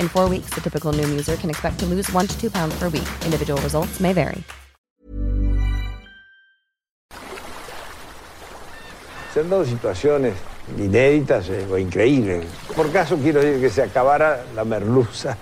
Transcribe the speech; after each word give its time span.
In 0.00 0.08
four 0.08 0.30
weeks, 0.30 0.48
the 0.54 0.62
typical 0.62 0.92
Noom 0.94 1.10
user 1.10 1.36
can 1.36 1.50
expect 1.50 1.78
to 1.80 1.86
lose 1.86 2.10
one 2.14 2.26
to 2.26 2.34
two 2.40 2.50
pounds 2.50 2.74
per 2.78 2.88
week. 2.88 3.06
Individual 3.26 3.60
results 3.60 4.00
may 4.00 4.14
vary. 4.14 4.42
Se 9.34 9.40
han 9.40 9.50
dado 9.50 9.64
situaciones 9.64 10.34
inéditas 10.78 11.48
eh, 11.50 11.66
o 11.70 11.76
increíbles. 11.76 12.46
Por 12.74 12.90
caso 12.90 13.16
quiero 13.16 13.40
decir 13.40 13.60
que 13.60 13.68
se 13.68 13.82
acabara 13.82 14.42
la 14.56 14.64
merluza. 14.64 15.36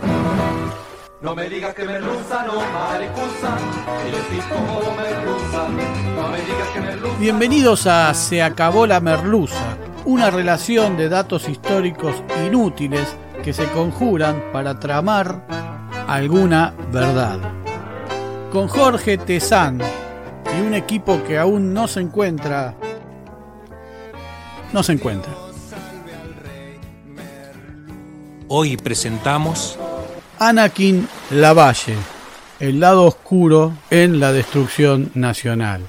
No 1.22 1.34
me 1.34 1.48
digas 1.48 1.75
que 1.75 1.84
merluza, 1.84 2.45
no 2.45 2.61
maricusa, 2.61 3.59
que 4.03 4.11
yo 4.11 4.19
estoy 4.19 4.39
como 4.50 4.97
merluza. 4.97 5.69
No 6.17 6.28
me 6.28 6.41
digas 6.41 6.69
que 6.75 6.81
merluza. 6.81 7.19
Bienvenidos 7.19 7.87
a 7.87 8.12
Se 8.12 8.43
acabó 8.43 8.87
la 8.87 9.00
merluza, 9.00 9.78
una 10.05 10.31
relación 10.31 10.97
de 10.97 11.09
datos 11.09 11.48
históricos 11.48 12.22
inútiles 12.45 13.17
que 13.42 13.53
se 13.53 13.67
conjuran 13.70 14.42
para 14.53 14.78
tramar 14.78 15.47
alguna 16.06 16.75
verdad. 16.92 17.39
Con 18.53 18.69
Jorge 18.69 19.19
Tezán 19.19 19.81
y 20.56 20.61
un 20.61 20.75
equipo 20.75 21.22
que 21.25 21.39
aún 21.39 21.72
no 21.72 21.86
se 21.86 22.00
encuentra 22.00 22.75
no 24.72 24.83
se 24.83 24.92
encuentra. 24.92 25.33
Hoy 28.48 28.77
presentamos 28.77 29.78
Anakin 30.38 31.09
Lavalle, 31.31 31.97
el 32.60 32.81
lado 32.81 33.04
oscuro 33.04 33.75
en 33.91 34.21
la 34.21 34.32
destrucción 34.32 35.10
nacional. 35.15 35.82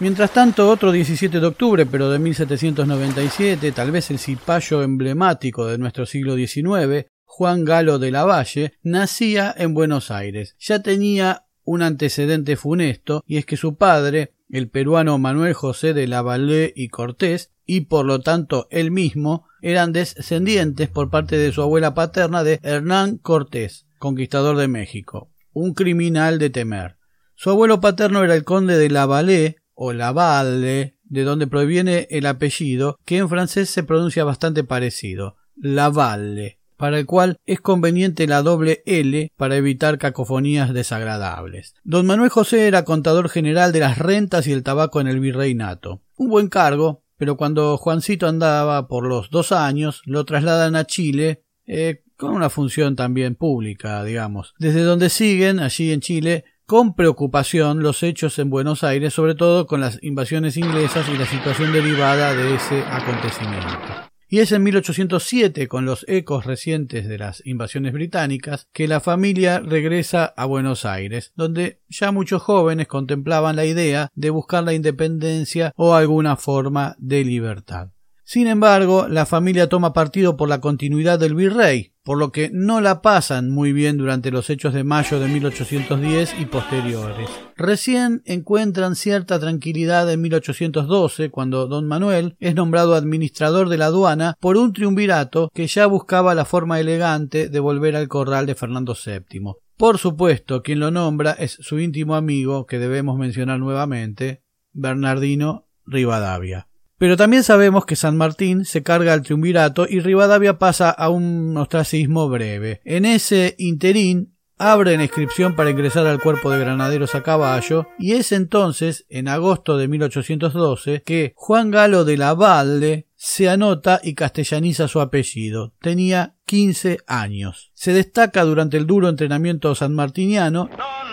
Mientras 0.00 0.32
tanto, 0.32 0.70
otro 0.70 0.92
17 0.92 1.40
de 1.40 1.46
octubre, 1.46 1.84
pero 1.84 2.10
de 2.10 2.18
1797, 2.18 3.70
tal 3.72 3.90
vez 3.90 4.10
el 4.10 4.18
cipayo 4.18 4.82
emblemático 4.82 5.66
de 5.66 5.76
nuestro 5.76 6.06
siglo 6.06 6.36
XIX, 6.36 7.04
Juan 7.26 7.66
Galo 7.66 7.98
de 7.98 8.10
Lavalle, 8.10 8.72
nacía 8.82 9.54
en 9.54 9.74
Buenos 9.74 10.10
Aires. 10.10 10.56
Ya 10.58 10.82
tenía 10.82 11.44
un 11.64 11.82
antecedente 11.82 12.56
funesto, 12.56 13.22
y 13.26 13.36
es 13.36 13.44
que 13.44 13.58
su 13.58 13.76
padre, 13.76 14.32
el 14.48 14.70
peruano 14.70 15.18
Manuel 15.18 15.52
José 15.52 15.92
de 15.92 16.08
Lavalle 16.08 16.72
y 16.74 16.88
Cortés, 16.88 17.50
y 17.66 17.82
por 17.82 18.06
lo 18.06 18.20
tanto 18.20 18.68
él 18.70 18.90
mismo, 18.90 19.44
eran 19.60 19.92
descendientes 19.92 20.88
por 20.88 21.10
parte 21.10 21.36
de 21.36 21.52
su 21.52 21.60
abuela 21.60 21.92
paterna 21.92 22.42
de 22.42 22.58
Hernán 22.62 23.18
Cortés, 23.18 23.84
conquistador 23.98 24.56
de 24.56 24.66
México, 24.66 25.30
un 25.52 25.74
criminal 25.74 26.38
de 26.38 26.48
temer. 26.48 26.96
Su 27.34 27.50
abuelo 27.50 27.80
paterno 27.80 28.24
era 28.24 28.34
el 28.34 28.44
conde 28.44 28.78
de 28.78 28.88
Lavalle 28.88 29.59
o 29.82 29.94
Lavalle, 29.94 30.98
de 31.04 31.24
donde 31.24 31.46
proviene 31.46 32.06
el 32.10 32.26
apellido, 32.26 32.98
que 33.06 33.16
en 33.16 33.30
francés 33.30 33.70
se 33.70 33.82
pronuncia 33.82 34.24
bastante 34.24 34.62
parecido, 34.62 35.36
Lavalle, 35.56 36.58
para 36.76 36.98
el 36.98 37.06
cual 37.06 37.38
es 37.46 37.62
conveniente 37.62 38.26
la 38.26 38.42
doble 38.42 38.82
L 38.84 39.32
para 39.38 39.56
evitar 39.56 39.96
cacofonías 39.96 40.74
desagradables. 40.74 41.76
Don 41.82 42.04
Manuel 42.04 42.28
José 42.28 42.66
era 42.66 42.84
contador 42.84 43.30
general 43.30 43.72
de 43.72 43.80
las 43.80 43.96
rentas 43.96 44.46
y 44.46 44.52
el 44.52 44.62
tabaco 44.62 45.00
en 45.00 45.08
el 45.08 45.18
virreinato. 45.18 46.02
Un 46.18 46.28
buen 46.28 46.48
cargo, 46.48 47.02
pero 47.16 47.38
cuando 47.38 47.78
Juancito 47.78 48.28
andaba 48.28 48.86
por 48.86 49.06
los 49.06 49.30
dos 49.30 49.50
años, 49.50 50.02
lo 50.04 50.26
trasladan 50.26 50.76
a 50.76 50.84
Chile, 50.84 51.42
eh, 51.66 52.02
con 52.18 52.34
una 52.34 52.50
función 52.50 52.96
también 52.96 53.34
pública, 53.34 54.04
digamos, 54.04 54.52
desde 54.58 54.82
donde 54.82 55.08
siguen, 55.08 55.58
allí 55.58 55.90
en 55.90 56.00
Chile, 56.00 56.44
con 56.70 56.94
preocupación 56.94 57.82
los 57.82 58.04
hechos 58.04 58.38
en 58.38 58.48
Buenos 58.48 58.84
Aires, 58.84 59.12
sobre 59.12 59.34
todo 59.34 59.66
con 59.66 59.80
las 59.80 59.98
invasiones 60.04 60.56
inglesas 60.56 61.04
y 61.12 61.18
la 61.18 61.26
situación 61.26 61.72
derivada 61.72 62.32
de 62.32 62.54
ese 62.54 62.84
acontecimiento. 62.84 63.88
Y 64.28 64.38
es 64.38 64.52
en 64.52 64.62
1807, 64.62 65.66
con 65.66 65.84
los 65.84 66.04
ecos 66.06 66.46
recientes 66.46 67.08
de 67.08 67.18
las 67.18 67.44
invasiones 67.44 67.92
británicas, 67.92 68.68
que 68.72 68.86
la 68.86 69.00
familia 69.00 69.58
regresa 69.58 70.26
a 70.36 70.44
Buenos 70.44 70.84
Aires, 70.84 71.32
donde 71.34 71.80
ya 71.88 72.12
muchos 72.12 72.40
jóvenes 72.40 72.86
contemplaban 72.86 73.56
la 73.56 73.64
idea 73.64 74.08
de 74.14 74.30
buscar 74.30 74.62
la 74.62 74.72
independencia 74.72 75.72
o 75.74 75.96
alguna 75.96 76.36
forma 76.36 76.94
de 77.00 77.24
libertad. 77.24 77.88
Sin 78.30 78.46
embargo, 78.46 79.08
la 79.08 79.26
familia 79.26 79.68
toma 79.68 79.92
partido 79.92 80.36
por 80.36 80.48
la 80.48 80.60
continuidad 80.60 81.18
del 81.18 81.34
virrey, 81.34 81.94
por 82.04 82.16
lo 82.16 82.30
que 82.30 82.48
no 82.52 82.80
la 82.80 83.02
pasan 83.02 83.50
muy 83.50 83.72
bien 83.72 83.96
durante 83.96 84.30
los 84.30 84.50
hechos 84.50 84.72
de 84.72 84.84
mayo 84.84 85.18
de 85.18 85.26
1810 85.26 86.36
y 86.38 86.44
posteriores. 86.44 87.28
Recién 87.56 88.22
encuentran 88.26 88.94
cierta 88.94 89.40
tranquilidad 89.40 90.08
en 90.12 90.20
1812, 90.20 91.30
cuando 91.30 91.66
don 91.66 91.88
Manuel 91.88 92.36
es 92.38 92.54
nombrado 92.54 92.94
administrador 92.94 93.68
de 93.68 93.78
la 93.78 93.86
aduana 93.86 94.36
por 94.38 94.56
un 94.56 94.72
triunvirato 94.74 95.50
que 95.52 95.66
ya 95.66 95.86
buscaba 95.86 96.36
la 96.36 96.44
forma 96.44 96.78
elegante 96.78 97.48
de 97.48 97.58
volver 97.58 97.96
al 97.96 98.06
corral 98.06 98.46
de 98.46 98.54
Fernando 98.54 98.94
VII. 98.94 99.54
Por 99.76 99.98
supuesto, 99.98 100.62
quien 100.62 100.78
lo 100.78 100.92
nombra 100.92 101.32
es 101.32 101.58
su 101.58 101.80
íntimo 101.80 102.14
amigo, 102.14 102.64
que 102.66 102.78
debemos 102.78 103.18
mencionar 103.18 103.58
nuevamente, 103.58 104.44
Bernardino 104.72 105.66
Rivadavia. 105.84 106.69
Pero 107.00 107.16
también 107.16 107.44
sabemos 107.44 107.86
que 107.86 107.96
San 107.96 108.18
Martín 108.18 108.66
se 108.66 108.82
carga 108.82 109.14
al 109.14 109.22
triunvirato 109.22 109.86
y 109.88 110.00
Rivadavia 110.00 110.58
pasa 110.58 110.90
a 110.90 111.08
un 111.08 111.56
ostracismo 111.56 112.28
breve. 112.28 112.82
En 112.84 113.06
ese 113.06 113.54
interín 113.56 114.34
abre 114.58 114.98
la 114.98 115.04
inscripción 115.04 115.56
para 115.56 115.70
ingresar 115.70 116.06
al 116.06 116.20
cuerpo 116.20 116.50
de 116.50 116.58
granaderos 116.58 117.14
a 117.14 117.22
caballo 117.22 117.86
y 117.98 118.12
es 118.12 118.32
entonces, 118.32 119.06
en 119.08 119.28
agosto 119.28 119.78
de 119.78 119.88
1812, 119.88 121.02
que 121.02 121.32
Juan 121.36 121.70
Galo 121.70 122.04
de 122.04 122.18
la 122.18 122.34
Valde 122.34 123.06
se 123.16 123.48
anota 123.48 124.02
y 124.04 124.14
castellaniza 124.14 124.86
su 124.86 125.00
apellido. 125.00 125.72
Tenía 125.80 126.34
15 126.44 126.98
años. 127.06 127.70
Se 127.72 127.94
destaca 127.94 128.44
durante 128.44 128.76
el 128.76 128.86
duro 128.86 129.08
entrenamiento 129.08 129.74
sanmartiniano 129.74 130.68
No 130.76 131.09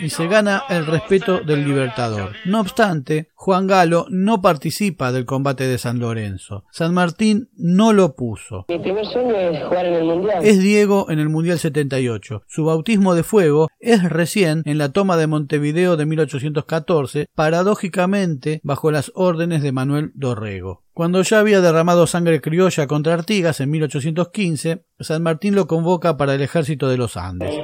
y 0.00 0.10
se 0.10 0.26
gana 0.26 0.62
el 0.68 0.86
respeto 0.86 1.40
del 1.40 1.64
libertador. 1.64 2.32
No 2.44 2.60
obstante, 2.60 3.28
Juan 3.34 3.66
Galo 3.66 4.06
no 4.10 4.40
participa 4.40 5.12
del 5.12 5.24
combate 5.24 5.66
de 5.66 5.78
San 5.78 5.98
Lorenzo. 5.98 6.64
San 6.70 6.94
Martín 6.94 7.50
no 7.56 7.92
lo 7.92 8.14
puso. 8.14 8.66
Mi 8.68 8.78
primer 8.78 9.06
sueño 9.06 9.34
es 9.34 9.64
jugar 9.64 9.86
en 9.86 9.94
el 9.94 10.04
Mundial. 10.04 10.44
Es 10.44 10.60
Diego 10.60 11.10
en 11.10 11.18
el 11.18 11.28
Mundial 11.28 11.58
78. 11.58 12.42
Su 12.46 12.64
bautismo 12.64 13.14
de 13.14 13.22
fuego 13.22 13.68
es 13.80 14.02
recién 14.02 14.62
en 14.64 14.78
la 14.78 14.90
toma 14.90 15.16
de 15.16 15.26
Montevideo 15.26 15.96
de 15.96 16.06
1814, 16.06 17.28
paradójicamente 17.34 18.60
bajo 18.62 18.90
las 18.90 19.12
órdenes 19.14 19.62
de 19.62 19.72
Manuel 19.72 20.12
Dorrego. 20.14 20.82
Cuando 20.98 21.22
ya 21.22 21.38
había 21.38 21.60
derramado 21.60 22.08
sangre 22.08 22.40
criolla 22.40 22.88
contra 22.88 23.14
Artigas 23.14 23.60
en 23.60 23.70
1815, 23.70 24.84
San 24.98 25.22
Martín 25.22 25.54
lo 25.54 25.68
convoca 25.68 26.16
para 26.16 26.34
el 26.34 26.42
ejército 26.42 26.88
de 26.88 26.96
los 26.96 27.16
Andes. 27.16 27.54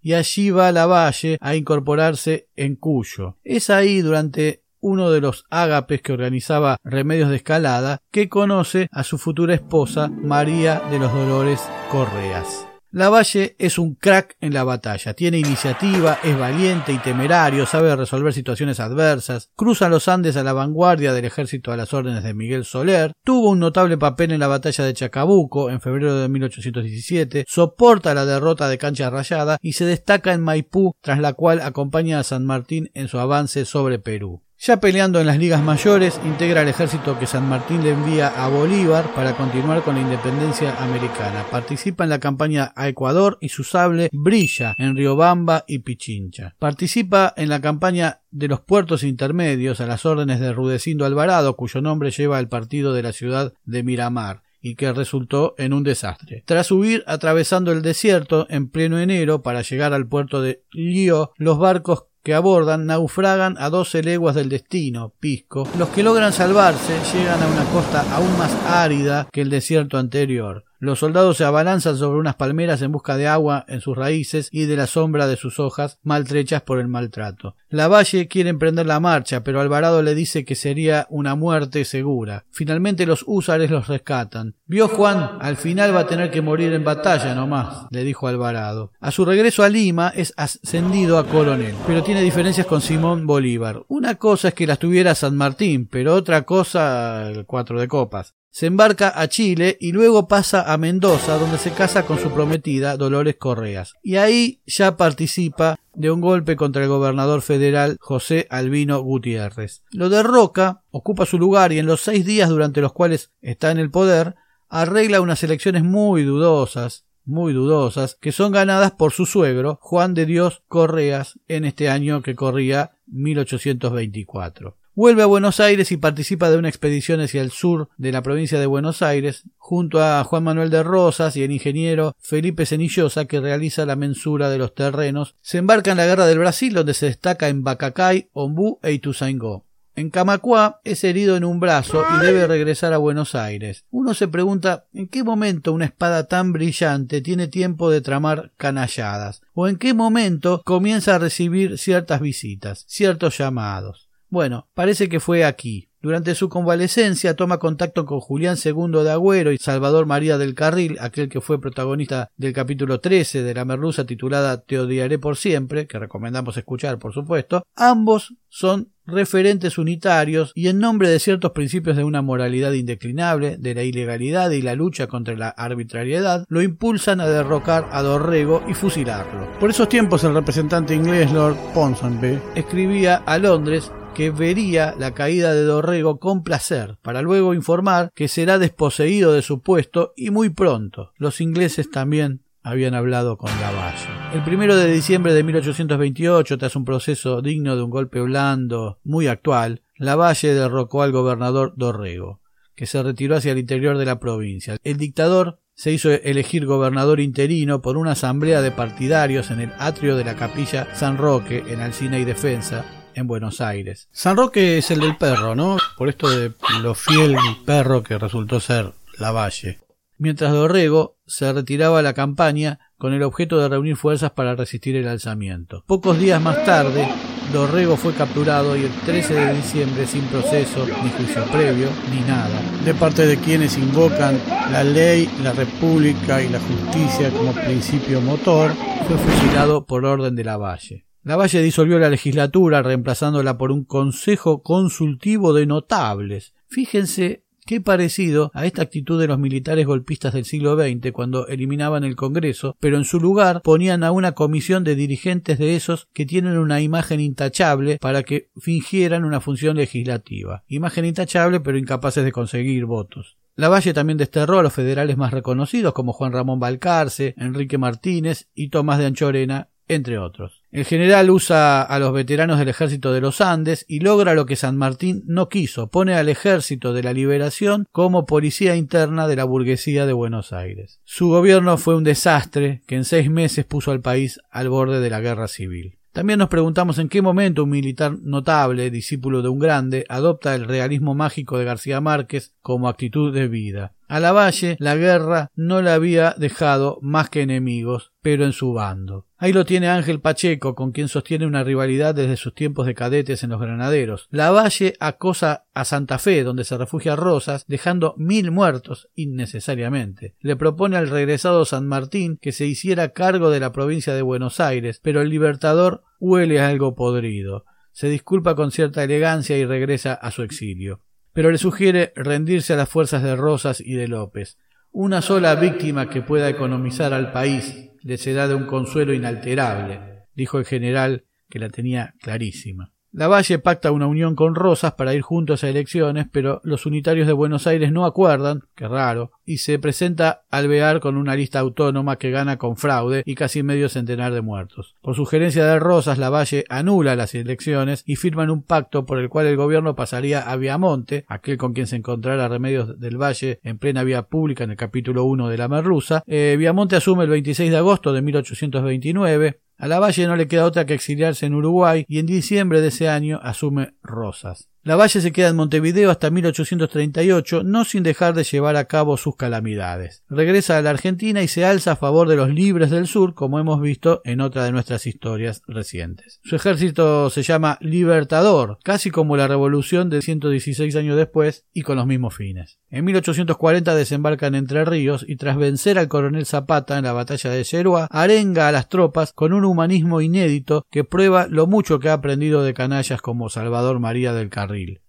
Y 0.00 0.12
allí 0.12 0.50
va 0.52 0.70
Lavalle 0.70 1.36
a 1.40 1.56
incorporarse 1.56 2.46
en 2.54 2.76
Cuyo. 2.76 3.38
Es 3.42 3.70
ahí 3.70 4.02
durante 4.02 4.62
uno 4.78 5.10
de 5.10 5.20
los 5.20 5.46
ágapes 5.50 6.00
que 6.00 6.12
organizaba 6.12 6.76
Remedios 6.84 7.30
de 7.30 7.34
Escalada, 7.34 7.98
que 8.12 8.28
conoce 8.28 8.86
a 8.92 9.02
su 9.02 9.18
futura 9.18 9.54
esposa 9.54 10.10
María 10.10 10.80
de 10.92 11.00
los 11.00 11.12
Dolores 11.12 11.68
Correas. 11.90 12.69
Lavalle 12.92 13.54
es 13.60 13.78
un 13.78 13.94
crack 13.94 14.36
en 14.40 14.52
la 14.52 14.64
batalla, 14.64 15.14
tiene 15.14 15.38
iniciativa, 15.38 16.18
es 16.24 16.36
valiente 16.36 16.92
y 16.92 16.98
temerario, 16.98 17.64
sabe 17.64 17.94
resolver 17.94 18.32
situaciones 18.32 18.80
adversas, 18.80 19.52
cruza 19.54 19.88
los 19.88 20.08
Andes 20.08 20.36
a 20.36 20.42
la 20.42 20.52
vanguardia 20.52 21.12
del 21.12 21.24
ejército 21.24 21.70
a 21.70 21.76
las 21.76 21.94
órdenes 21.94 22.24
de 22.24 22.34
Miguel 22.34 22.64
Soler, 22.64 23.12
tuvo 23.22 23.50
un 23.50 23.60
notable 23.60 23.96
papel 23.96 24.32
en 24.32 24.40
la 24.40 24.48
batalla 24.48 24.84
de 24.84 24.94
Chacabuco 24.94 25.70
en 25.70 25.80
febrero 25.80 26.16
de 26.16 26.28
1817, 26.28 27.44
soporta 27.46 28.12
la 28.12 28.26
derrota 28.26 28.68
de 28.68 28.78
Cancha 28.78 29.08
Rayada 29.08 29.56
y 29.62 29.74
se 29.74 29.84
destaca 29.84 30.32
en 30.32 30.40
Maipú, 30.40 30.96
tras 31.00 31.20
la 31.20 31.34
cual 31.34 31.60
acompaña 31.60 32.18
a 32.18 32.24
San 32.24 32.44
Martín 32.44 32.90
en 32.94 33.06
su 33.06 33.20
avance 33.20 33.66
sobre 33.66 34.00
Perú. 34.00 34.42
Ya 34.62 34.78
peleando 34.78 35.18
en 35.18 35.26
las 35.26 35.38
ligas 35.38 35.62
mayores, 35.62 36.20
integra 36.22 36.60
el 36.60 36.68
ejército 36.68 37.18
que 37.18 37.26
San 37.26 37.48
Martín 37.48 37.82
le 37.82 37.92
envía 37.92 38.28
a 38.28 38.46
Bolívar 38.50 39.06
para 39.14 39.34
continuar 39.34 39.82
con 39.82 39.94
la 39.94 40.02
independencia 40.02 40.76
americana. 40.84 41.46
Participa 41.50 42.04
en 42.04 42.10
la 42.10 42.20
campaña 42.20 42.70
a 42.76 42.86
Ecuador 42.86 43.38
y 43.40 43.48
su 43.48 43.64
sable 43.64 44.10
brilla 44.12 44.74
en 44.76 44.96
Riobamba 44.96 45.64
y 45.66 45.78
Pichincha. 45.78 46.56
Participa 46.58 47.32
en 47.38 47.48
la 47.48 47.62
campaña 47.62 48.20
de 48.30 48.48
los 48.48 48.60
puertos 48.60 49.02
intermedios 49.02 49.80
a 49.80 49.86
las 49.86 50.04
órdenes 50.04 50.40
de 50.40 50.52
Rudecindo 50.52 51.06
Alvarado, 51.06 51.56
cuyo 51.56 51.80
nombre 51.80 52.10
lleva 52.10 52.38
el 52.38 52.48
partido 52.48 52.92
de 52.92 53.02
la 53.02 53.12
ciudad 53.12 53.54
de 53.64 53.82
Miramar 53.82 54.42
y 54.60 54.74
que 54.74 54.92
resultó 54.92 55.54
en 55.56 55.72
un 55.72 55.84
desastre. 55.84 56.42
Tras 56.44 56.70
huir 56.70 57.02
atravesando 57.06 57.72
el 57.72 57.80
desierto 57.80 58.46
en 58.50 58.68
pleno 58.68 59.00
enero 59.00 59.42
para 59.42 59.62
llegar 59.62 59.94
al 59.94 60.06
puerto 60.06 60.42
de 60.42 60.62
Lío, 60.70 61.32
los 61.38 61.58
barcos 61.58 62.09
que 62.30 62.34
abordan 62.34 62.86
naufragan 62.86 63.56
a 63.58 63.70
doce 63.70 64.04
leguas 64.04 64.36
del 64.36 64.48
destino, 64.48 65.12
Pisco. 65.18 65.66
Los 65.76 65.88
que 65.88 66.04
logran 66.04 66.32
salvarse 66.32 66.96
llegan 67.12 67.42
a 67.42 67.48
una 67.48 67.64
costa 67.72 68.04
aún 68.14 68.38
más 68.38 68.54
árida 68.68 69.26
que 69.32 69.40
el 69.40 69.50
desierto 69.50 69.98
anterior. 69.98 70.62
Los 70.82 71.00
soldados 71.00 71.36
se 71.36 71.44
abalanzan 71.44 71.98
sobre 71.98 72.18
unas 72.18 72.36
palmeras 72.36 72.80
en 72.80 72.90
busca 72.90 73.18
de 73.18 73.28
agua 73.28 73.66
en 73.68 73.82
sus 73.82 73.94
raíces 73.94 74.48
y 74.50 74.64
de 74.64 74.76
la 74.76 74.86
sombra 74.86 75.26
de 75.26 75.36
sus 75.36 75.60
hojas, 75.60 75.98
maltrechas 76.02 76.62
por 76.62 76.80
el 76.80 76.88
maltrato. 76.88 77.54
Lavalle 77.68 78.28
quiere 78.28 78.48
emprender 78.48 78.86
la 78.86 78.98
marcha, 78.98 79.44
pero 79.44 79.60
Alvarado 79.60 80.02
le 80.02 80.14
dice 80.14 80.46
que 80.46 80.54
sería 80.54 81.06
una 81.10 81.34
muerte 81.34 81.84
segura. 81.84 82.46
Finalmente 82.50 83.04
los 83.04 83.24
húsares 83.26 83.70
los 83.70 83.88
rescatan. 83.88 84.54
Vio 84.64 84.88
Juan, 84.88 85.36
al 85.42 85.58
final 85.58 85.94
va 85.94 86.00
a 86.00 86.06
tener 86.06 86.30
que 86.30 86.40
morir 86.40 86.72
en 86.72 86.82
batalla 86.82 87.34
nomás, 87.34 87.86
le 87.90 88.02
dijo 88.02 88.26
Alvarado. 88.26 88.92
A 89.00 89.10
su 89.10 89.26
regreso 89.26 89.62
a 89.62 89.68
Lima 89.68 90.10
es 90.16 90.32
ascendido 90.38 91.18
a 91.18 91.26
coronel, 91.26 91.74
pero 91.86 92.02
tiene 92.02 92.22
diferencias 92.22 92.66
con 92.66 92.80
Simón 92.80 93.26
Bolívar. 93.26 93.82
Una 93.88 94.14
cosa 94.14 94.48
es 94.48 94.54
que 94.54 94.66
las 94.66 94.78
tuviera 94.78 95.14
San 95.14 95.36
Martín, 95.36 95.86
pero 95.92 96.14
otra 96.14 96.44
cosa 96.46 97.28
el 97.28 97.44
cuatro 97.44 97.78
de 97.78 97.86
copas. 97.86 98.34
Se 98.52 98.66
embarca 98.66 99.12
a 99.14 99.28
Chile 99.28 99.78
y 99.80 99.92
luego 99.92 100.26
pasa 100.26 100.72
a 100.72 100.76
Mendoza, 100.76 101.38
donde 101.38 101.56
se 101.56 101.70
casa 101.70 102.04
con 102.04 102.18
su 102.18 102.32
prometida 102.32 102.96
Dolores 102.96 103.36
Correas. 103.36 103.94
Y 104.02 104.16
ahí 104.16 104.60
ya 104.66 104.96
participa 104.96 105.78
de 105.94 106.10
un 106.10 106.20
golpe 106.20 106.56
contra 106.56 106.82
el 106.82 106.88
gobernador 106.88 107.42
federal 107.42 107.96
José 108.00 108.48
Albino 108.50 109.00
Gutiérrez. 109.02 109.82
Lo 109.92 110.08
derroca, 110.08 110.82
ocupa 110.90 111.26
su 111.26 111.38
lugar 111.38 111.72
y 111.72 111.78
en 111.78 111.86
los 111.86 112.00
seis 112.00 112.26
días 112.26 112.48
durante 112.48 112.80
los 112.80 112.92
cuales 112.92 113.30
está 113.40 113.70
en 113.70 113.78
el 113.78 113.90
poder, 113.90 114.34
arregla 114.68 115.20
unas 115.20 115.44
elecciones 115.44 115.84
muy 115.84 116.24
dudosas, 116.24 117.04
muy 117.24 117.52
dudosas, 117.52 118.16
que 118.20 118.32
son 118.32 118.50
ganadas 118.50 118.90
por 118.92 119.12
su 119.12 119.26
suegro, 119.26 119.78
Juan 119.80 120.14
de 120.14 120.26
Dios 120.26 120.62
Correas, 120.66 121.38
en 121.46 121.64
este 121.64 121.88
año 121.88 122.22
que 122.22 122.34
corría 122.34 122.96
1824. 123.06 124.79
Vuelve 124.94 125.22
a 125.22 125.26
Buenos 125.26 125.60
Aires 125.60 125.92
y 125.92 125.96
participa 125.96 126.50
de 126.50 126.58
una 126.58 126.68
expedición 126.68 127.20
hacia 127.20 127.42
el 127.42 127.52
sur 127.52 127.88
de 127.96 128.10
la 128.10 128.22
provincia 128.22 128.58
de 128.58 128.66
Buenos 128.66 129.02
Aires, 129.02 129.44
junto 129.56 130.02
a 130.02 130.24
Juan 130.24 130.42
Manuel 130.42 130.68
de 130.68 130.82
Rosas 130.82 131.36
y 131.36 131.44
el 131.44 131.52
ingeniero 131.52 132.16
Felipe 132.18 132.66
Cenillosa, 132.66 133.26
que 133.26 133.40
realiza 133.40 133.86
la 133.86 133.94
mensura 133.94 134.50
de 134.50 134.58
los 134.58 134.74
terrenos. 134.74 135.36
Se 135.42 135.58
embarca 135.58 135.92
en 135.92 135.96
la 135.96 136.06
Guerra 136.06 136.26
del 136.26 136.40
Brasil, 136.40 136.74
donde 136.74 136.94
se 136.94 137.06
destaca 137.06 137.48
en 137.48 137.62
Bacacay, 137.62 138.30
Ombú 138.32 138.80
e 138.82 138.92
Ituzaingó. 138.92 139.64
En 139.94 140.10
Camacuá 140.10 140.80
es 140.82 141.04
herido 141.04 141.36
en 141.36 141.44
un 141.44 141.60
brazo 141.60 142.04
y 142.16 142.24
debe 142.24 142.46
regresar 142.48 142.92
a 142.92 142.98
Buenos 142.98 143.34
Aires. 143.36 143.84
Uno 143.90 144.14
se 144.14 144.28
pregunta 144.28 144.86
en 144.92 145.06
qué 145.06 145.22
momento 145.22 145.72
una 145.72 145.84
espada 145.84 146.26
tan 146.26 146.52
brillante 146.52 147.20
tiene 147.20 147.46
tiempo 147.46 147.90
de 147.90 148.00
tramar 148.00 148.50
canalladas, 148.56 149.42
o 149.54 149.68
en 149.68 149.76
qué 149.76 149.94
momento 149.94 150.62
comienza 150.64 151.14
a 151.14 151.18
recibir 151.18 151.78
ciertas 151.78 152.20
visitas, 152.20 152.84
ciertos 152.88 153.38
llamados. 153.38 154.09
Bueno, 154.30 154.68
parece 154.74 155.08
que 155.08 155.18
fue 155.18 155.44
aquí. 155.44 155.88
Durante 156.02 156.34
su 156.34 156.48
convalecencia 156.48 157.36
toma 157.36 157.58
contacto 157.58 158.06
con 158.06 158.20
Julián 158.20 158.56
II 158.64 159.02
de 159.02 159.10
Agüero 159.10 159.52
y 159.52 159.58
Salvador 159.58 160.06
María 160.06 160.38
del 160.38 160.54
Carril, 160.54 160.96
aquel 160.98 161.28
que 161.28 161.42
fue 161.42 161.60
protagonista 161.60 162.30
del 162.38 162.54
capítulo 162.54 163.00
13 163.00 163.42
de 163.42 163.54
la 163.54 163.66
merluza 163.66 164.06
titulada 164.06 164.62
Te 164.62 164.78
odiaré 164.78 165.18
por 165.18 165.36
siempre, 165.36 165.86
que 165.86 165.98
recomendamos 165.98 166.56
escuchar 166.56 166.98
por 166.98 167.12
supuesto. 167.12 167.64
Ambos 167.76 168.34
son 168.48 168.92
referentes 169.04 169.76
unitarios 169.76 170.52
y 170.54 170.68
en 170.68 170.78
nombre 170.78 171.08
de 171.08 171.18
ciertos 171.18 171.50
principios 171.50 171.96
de 171.96 172.04
una 172.04 172.22
moralidad 172.22 172.72
indeclinable, 172.72 173.58
de 173.58 173.74
la 173.74 173.82
ilegalidad 173.82 174.52
y 174.52 174.62
la 174.62 174.74
lucha 174.74 175.06
contra 175.06 175.36
la 175.36 175.48
arbitrariedad, 175.48 176.46
lo 176.48 176.62
impulsan 176.62 177.20
a 177.20 177.26
derrocar 177.26 177.88
a 177.90 178.00
Dorrego 178.02 178.62
y 178.68 178.74
fusilarlo. 178.74 179.48
Por 179.58 179.68
esos 179.68 179.88
tiempos 179.88 180.24
el 180.24 180.32
representante 180.32 180.94
inglés 180.94 181.30
Lord 181.32 181.56
Ponsonby 181.74 182.38
escribía 182.54 183.16
a 183.16 183.36
Londres 183.36 183.90
que 184.14 184.30
vería 184.30 184.94
la 184.98 185.14
caída 185.14 185.54
de 185.54 185.62
Dorrego 185.62 186.18
con 186.18 186.42
placer, 186.42 186.98
para 187.02 187.22
luego 187.22 187.54
informar 187.54 188.10
que 188.14 188.28
será 188.28 188.58
desposeído 188.58 189.32
de 189.32 189.42
su 189.42 189.60
puesto 189.60 190.12
y 190.16 190.30
muy 190.30 190.50
pronto. 190.50 191.12
Los 191.16 191.40
ingleses 191.40 191.90
también 191.90 192.42
habían 192.62 192.94
hablado 192.94 193.36
con 193.38 193.50
Lavalle. 193.60 194.08
El 194.34 194.44
primero 194.44 194.76
de 194.76 194.92
diciembre 194.92 195.32
de 195.32 195.42
1828, 195.42 196.58
tras 196.58 196.76
un 196.76 196.84
proceso 196.84 197.40
digno 197.42 197.76
de 197.76 197.82
un 197.82 197.90
golpe 197.90 198.20
blando 198.20 198.98
muy 199.04 199.26
actual, 199.26 199.82
Lavalle 199.96 200.54
derrocó 200.54 201.02
al 201.02 201.12
gobernador 201.12 201.74
Dorrego, 201.76 202.40
que 202.74 202.86
se 202.86 203.02
retiró 203.02 203.36
hacia 203.36 203.52
el 203.52 203.58
interior 203.58 203.96
de 203.98 204.04
la 204.04 204.18
provincia. 204.18 204.76
El 204.82 204.96
dictador 204.96 205.60
se 205.74 205.92
hizo 205.92 206.10
elegir 206.10 206.66
gobernador 206.66 207.20
interino 207.20 207.80
por 207.80 207.96
una 207.96 208.12
asamblea 208.12 208.60
de 208.60 208.70
partidarios 208.70 209.50
en 209.50 209.60
el 209.60 209.72
atrio 209.78 210.16
de 210.16 210.24
la 210.24 210.36
capilla 210.36 210.94
San 210.94 211.16
Roque 211.16 211.64
en 211.68 211.80
Alcina 211.80 212.18
y 212.18 212.24
Defensa, 212.24 212.84
en 213.14 213.26
Buenos 213.26 213.60
Aires. 213.60 214.08
San 214.12 214.36
Roque 214.36 214.78
es 214.78 214.90
el 214.90 215.00
del 215.00 215.16
perro, 215.16 215.54
¿no? 215.54 215.76
Por 215.96 216.08
esto 216.08 216.28
de 216.30 216.52
lo 216.82 216.94
fiel 216.94 217.36
perro 217.64 218.02
que 218.02 218.18
resultó 218.18 218.60
ser 218.60 218.92
Lavalle. 219.18 219.78
Mientras 220.18 220.52
Dorrego 220.52 221.16
se 221.26 221.50
retiraba 221.50 222.00
a 222.00 222.02
la 222.02 222.12
campaña 222.12 222.78
con 222.98 223.14
el 223.14 223.22
objeto 223.22 223.58
de 223.58 223.70
reunir 223.70 223.96
fuerzas 223.96 224.32
para 224.32 224.54
resistir 224.54 224.94
el 224.96 225.08
alzamiento. 225.08 225.82
Pocos 225.86 226.18
días 226.18 226.42
más 226.42 226.62
tarde, 226.66 227.08
Dorrego 227.54 227.96
fue 227.96 228.12
capturado 228.12 228.76
y 228.76 228.84
el 228.84 228.92
13 228.92 229.34
de 229.34 229.54
diciembre, 229.54 230.06
sin 230.06 230.22
proceso, 230.26 230.86
ni 231.02 231.10
juicio 231.10 231.42
previo, 231.46 231.88
ni 232.12 232.20
nada, 232.20 232.60
de 232.84 232.92
parte 232.92 233.26
de 233.26 233.38
quienes 233.38 233.78
invocan 233.78 234.38
la 234.70 234.84
ley, 234.84 235.28
la 235.42 235.52
república 235.52 236.42
y 236.42 236.50
la 236.50 236.60
justicia 236.60 237.30
como 237.30 237.52
principio 237.54 238.20
motor, 238.20 238.72
fue 239.08 239.16
fusilado 239.16 239.86
por 239.86 240.04
orden 240.04 240.36
de 240.36 240.44
Lavalle. 240.44 241.06
Lavalle 241.22 241.60
disolvió 241.60 241.98
la 241.98 242.08
legislatura 242.08 242.82
reemplazándola 242.82 243.58
por 243.58 243.72
un 243.72 243.84
consejo 243.84 244.62
consultivo 244.62 245.52
de 245.52 245.66
notables. 245.66 246.54
Fíjense 246.68 247.44
qué 247.66 247.80
parecido 247.80 248.50
a 248.54 248.64
esta 248.64 248.80
actitud 248.82 249.20
de 249.20 249.26
los 249.26 249.38
militares 249.38 249.86
golpistas 249.86 250.32
del 250.32 250.46
siglo 250.46 250.76
XX 250.76 251.12
cuando 251.12 251.46
eliminaban 251.46 252.04
el 252.04 252.16
Congreso, 252.16 252.74
pero 252.80 252.96
en 252.96 253.04
su 253.04 253.20
lugar 253.20 253.60
ponían 253.60 254.02
a 254.02 254.12
una 254.12 254.32
comisión 254.32 254.82
de 254.82 254.96
dirigentes 254.96 255.58
de 255.58 255.76
esos 255.76 256.08
que 256.14 256.24
tienen 256.24 256.56
una 256.56 256.80
imagen 256.80 257.20
intachable 257.20 257.98
para 257.98 258.22
que 258.22 258.48
fingieran 258.56 259.26
una 259.26 259.40
función 259.40 259.76
legislativa. 259.76 260.64
Imagen 260.68 261.04
intachable 261.04 261.60
pero 261.60 261.76
incapaces 261.76 262.24
de 262.24 262.32
conseguir 262.32 262.86
votos. 262.86 263.36
Lavalle 263.56 263.92
también 263.92 264.16
desterró 264.16 264.58
a 264.58 264.62
los 264.62 264.72
federales 264.72 265.18
más 265.18 265.32
reconocidos 265.32 265.92
como 265.92 266.14
Juan 266.14 266.32
Ramón 266.32 266.60
Balcarce, 266.60 267.34
Enrique 267.36 267.76
Martínez 267.76 268.48
y 268.54 268.70
Tomás 268.70 268.98
de 268.98 269.06
Anchorena 269.06 269.68
entre 269.90 270.18
otros. 270.18 270.62
El 270.70 270.84
general 270.84 271.30
usa 271.30 271.82
a 271.82 271.98
los 271.98 272.12
veteranos 272.12 272.60
del 272.60 272.68
ejército 272.68 273.12
de 273.12 273.20
los 273.20 273.40
Andes 273.40 273.84
y 273.88 273.98
logra 273.98 274.34
lo 274.34 274.46
que 274.46 274.54
San 274.54 274.76
Martín 274.76 275.24
no 275.26 275.48
quiso, 275.48 275.88
pone 275.88 276.14
al 276.14 276.28
ejército 276.28 276.92
de 276.92 277.02
la 277.02 277.12
liberación 277.12 277.88
como 277.90 278.24
policía 278.24 278.76
interna 278.76 279.26
de 279.26 279.34
la 279.34 279.44
burguesía 279.44 280.06
de 280.06 280.12
Buenos 280.12 280.52
Aires. 280.52 281.00
Su 281.04 281.28
gobierno 281.28 281.76
fue 281.76 281.96
un 281.96 282.04
desastre 282.04 282.82
que 282.86 282.94
en 282.94 283.04
seis 283.04 283.28
meses 283.30 283.64
puso 283.64 283.90
al 283.90 284.00
país 284.00 284.38
al 284.50 284.68
borde 284.68 285.00
de 285.00 285.10
la 285.10 285.20
guerra 285.20 285.48
civil. 285.48 285.98
También 286.12 286.40
nos 286.40 286.48
preguntamos 286.48 286.98
en 286.98 287.08
qué 287.08 287.22
momento 287.22 287.64
un 287.64 287.70
militar 287.70 288.16
notable, 288.20 288.90
discípulo 288.90 289.42
de 289.42 289.48
un 289.48 289.60
grande, 289.60 290.04
adopta 290.08 290.54
el 290.56 290.66
realismo 290.66 291.14
mágico 291.14 291.58
de 291.58 291.64
García 291.64 292.00
Márquez 292.00 292.54
como 292.62 292.88
actitud 292.88 293.32
de 293.32 293.46
vida. 293.46 293.94
A 294.08 294.18
Lavalle 294.18 294.76
la 294.80 294.96
guerra 294.96 295.50
no 295.54 295.82
le 295.82 295.90
había 295.90 296.34
dejado 296.36 296.98
más 297.00 297.30
que 297.30 297.42
enemigos, 297.42 298.12
pero 298.22 298.44
en 298.44 298.52
su 298.52 298.72
bando. 298.72 299.26
Ahí 299.42 299.54
lo 299.54 299.64
tiene 299.64 299.88
Ángel 299.88 300.20
Pacheco, 300.20 300.74
con 300.74 300.92
quien 300.92 301.08
sostiene 301.08 301.46
una 301.46 301.64
rivalidad 301.64 302.14
desde 302.14 302.36
sus 302.36 302.54
tiempos 302.54 302.84
de 302.84 302.94
cadetes 302.94 303.42
en 303.42 303.48
los 303.48 303.60
granaderos. 303.60 304.28
Lavalle 304.30 304.92
acosa 305.00 305.64
a 305.72 305.86
Santa 305.86 306.18
Fe, 306.18 306.44
donde 306.44 306.64
se 306.64 306.76
refugia 306.76 307.16
Rosas, 307.16 307.64
dejando 307.66 308.14
mil 308.18 308.50
muertos 308.50 309.08
innecesariamente. 309.14 310.34
Le 310.40 310.56
propone 310.56 310.98
al 310.98 311.08
regresado 311.08 311.64
San 311.64 311.86
Martín 311.86 312.36
que 312.36 312.52
se 312.52 312.66
hiciera 312.66 313.14
cargo 313.14 313.48
de 313.48 313.60
la 313.60 313.72
provincia 313.72 314.12
de 314.14 314.20
Buenos 314.20 314.60
Aires, 314.60 315.00
pero 315.02 315.22
el 315.22 315.30
libertador 315.30 316.02
huele 316.18 316.60
a 316.60 316.68
algo 316.68 316.94
podrido. 316.94 317.64
Se 317.92 318.10
disculpa 318.10 318.54
con 318.54 318.70
cierta 318.70 319.02
elegancia 319.02 319.56
y 319.56 319.64
regresa 319.64 320.12
a 320.12 320.30
su 320.32 320.42
exilio 320.42 321.00
pero 321.32 321.50
le 321.50 321.58
sugiere 321.58 322.12
rendirse 322.16 322.72
a 322.72 322.76
las 322.76 322.88
fuerzas 322.88 323.22
de 323.22 323.36
Rosas 323.36 323.80
y 323.80 323.94
de 323.94 324.08
López. 324.08 324.58
Una 324.90 325.22
sola 325.22 325.54
víctima 325.54 326.10
que 326.10 326.22
pueda 326.22 326.48
economizar 326.48 327.14
al 327.14 327.30
país 327.32 327.89
le 328.02 328.16
será 328.18 328.48
de 328.48 328.54
un 328.54 328.66
consuelo 328.66 329.12
inalterable, 329.12 330.26
dijo 330.34 330.58
el 330.58 330.64
general, 330.64 331.24
que 331.48 331.58
la 331.58 331.68
tenía 331.68 332.14
clarísima. 332.20 332.92
Lavalle 333.12 333.58
pacta 333.58 333.90
una 333.90 334.06
unión 334.06 334.36
con 334.36 334.54
Rosas 334.54 334.92
para 334.92 335.14
ir 335.14 335.22
juntos 335.22 335.64
a 335.64 335.68
elecciones, 335.68 336.26
pero 336.30 336.60
los 336.62 336.86
unitarios 336.86 337.26
de 337.26 337.32
Buenos 337.32 337.66
Aires 337.66 337.90
no 337.90 338.06
acuerdan, 338.06 338.62
qué 338.76 338.86
raro, 338.86 339.32
y 339.44 339.58
se 339.58 339.80
presenta 339.80 340.44
Alvear 340.48 341.00
con 341.00 341.16
una 341.16 341.34
lista 341.34 341.58
autónoma 341.58 342.16
que 342.16 342.30
gana 342.30 342.56
con 342.56 342.76
fraude 342.76 343.24
y 343.26 343.34
casi 343.34 343.64
medio 343.64 343.88
centenar 343.88 344.32
de 344.32 344.42
muertos. 344.42 344.94
Por 345.02 345.16
sugerencia 345.16 345.64
de 345.64 345.80
Rosas, 345.80 346.18
Lavalle 346.18 346.64
anula 346.68 347.16
las 347.16 347.34
elecciones 347.34 348.04
y 348.06 348.14
firman 348.14 348.48
un 348.48 348.62
pacto 348.62 349.06
por 349.06 349.18
el 349.18 349.28
cual 349.28 349.46
el 349.46 349.56
gobierno 349.56 349.96
pasaría 349.96 350.40
a 350.40 350.54
Viamonte, 350.56 351.24
aquel 351.26 351.56
con 351.56 351.72
quien 351.72 351.88
se 351.88 351.96
encontrara 351.96 352.46
Remedios 352.46 353.00
del 353.00 353.20
Valle 353.20 353.58
en 353.64 353.78
plena 353.78 354.04
vía 354.04 354.22
pública 354.22 354.62
en 354.62 354.70
el 354.70 354.76
capítulo 354.76 355.24
1 355.24 355.48
de 355.48 355.58
la 355.58 355.66
Merluza. 355.66 356.22
Eh, 356.28 356.54
Viamonte 356.56 356.94
asume 356.94 357.24
el 357.24 357.30
26 357.30 357.72
de 357.72 357.76
agosto 357.76 358.12
de 358.12 358.22
1829, 358.22 359.60
a 359.80 359.88
Lavalle 359.88 360.26
no 360.26 360.36
le 360.36 360.46
queda 360.46 360.66
otra 360.66 360.86
que 360.86 360.94
exiliarse 360.94 361.46
en 361.46 361.54
Uruguay 361.54 362.04
y 362.06 362.18
en 362.18 362.26
diciembre 362.26 362.80
de 362.80 362.88
ese 362.88 363.08
año 363.08 363.40
asume 363.42 363.94
Rosas. 364.02 364.69
Lavalle 364.82 365.20
se 365.20 365.30
queda 365.30 365.48
en 365.48 365.56
Montevideo 365.56 366.10
hasta 366.10 366.30
1838, 366.30 367.64
no 367.64 367.84
sin 367.84 368.02
dejar 368.02 368.32
de 368.32 368.44
llevar 368.44 368.76
a 368.76 368.86
cabo 368.86 369.18
sus 369.18 369.36
calamidades. 369.36 370.24
Regresa 370.30 370.78
a 370.78 370.82
la 370.82 370.88
Argentina 370.88 371.42
y 371.42 371.48
se 371.48 371.66
alza 371.66 371.92
a 371.92 371.96
favor 371.96 372.28
de 372.30 372.36
los 372.36 372.48
libres 372.48 372.88
del 372.88 373.06
sur, 373.06 373.34
como 373.34 373.58
hemos 373.58 373.82
visto 373.82 374.22
en 374.24 374.40
otra 374.40 374.64
de 374.64 374.72
nuestras 374.72 375.06
historias 375.06 375.60
recientes. 375.66 376.40
Su 376.44 376.56
ejército 376.56 377.28
se 377.28 377.42
llama 377.42 377.76
Libertador, 377.82 378.78
casi 378.82 379.10
como 379.10 379.36
la 379.36 379.48
revolución 379.48 380.08
de 380.08 380.22
116 380.22 380.96
años 380.96 381.18
después 381.18 381.66
y 381.74 381.82
con 381.82 381.96
los 381.96 382.06
mismos 382.06 382.34
fines. 382.34 382.78
En 382.88 383.04
1840 383.04 383.94
desembarca 383.94 384.46
en 384.46 384.54
Entre 384.54 384.86
Ríos 384.86 385.26
y 385.28 385.36
tras 385.36 385.58
vencer 385.58 385.98
al 385.98 386.08
coronel 386.08 386.46
Zapata 386.46 386.96
en 386.96 387.04
la 387.04 387.12
batalla 387.12 387.50
de 387.50 387.64
Yeruá, 387.64 388.08
arenga 388.10 388.66
a 388.66 388.72
las 388.72 388.88
tropas 388.88 389.32
con 389.34 389.52
un 389.52 389.66
humanismo 389.66 390.22
inédito 390.22 390.86
que 390.90 391.04
prueba 391.04 391.46
lo 391.48 391.66
mucho 391.66 392.00
que 392.00 392.08
ha 392.08 392.14
aprendido 392.14 392.62
de 392.62 392.72
canallas 392.72 393.20
como 393.20 393.50
Salvador 393.50 394.00
María 394.00 394.32
del 394.32 394.48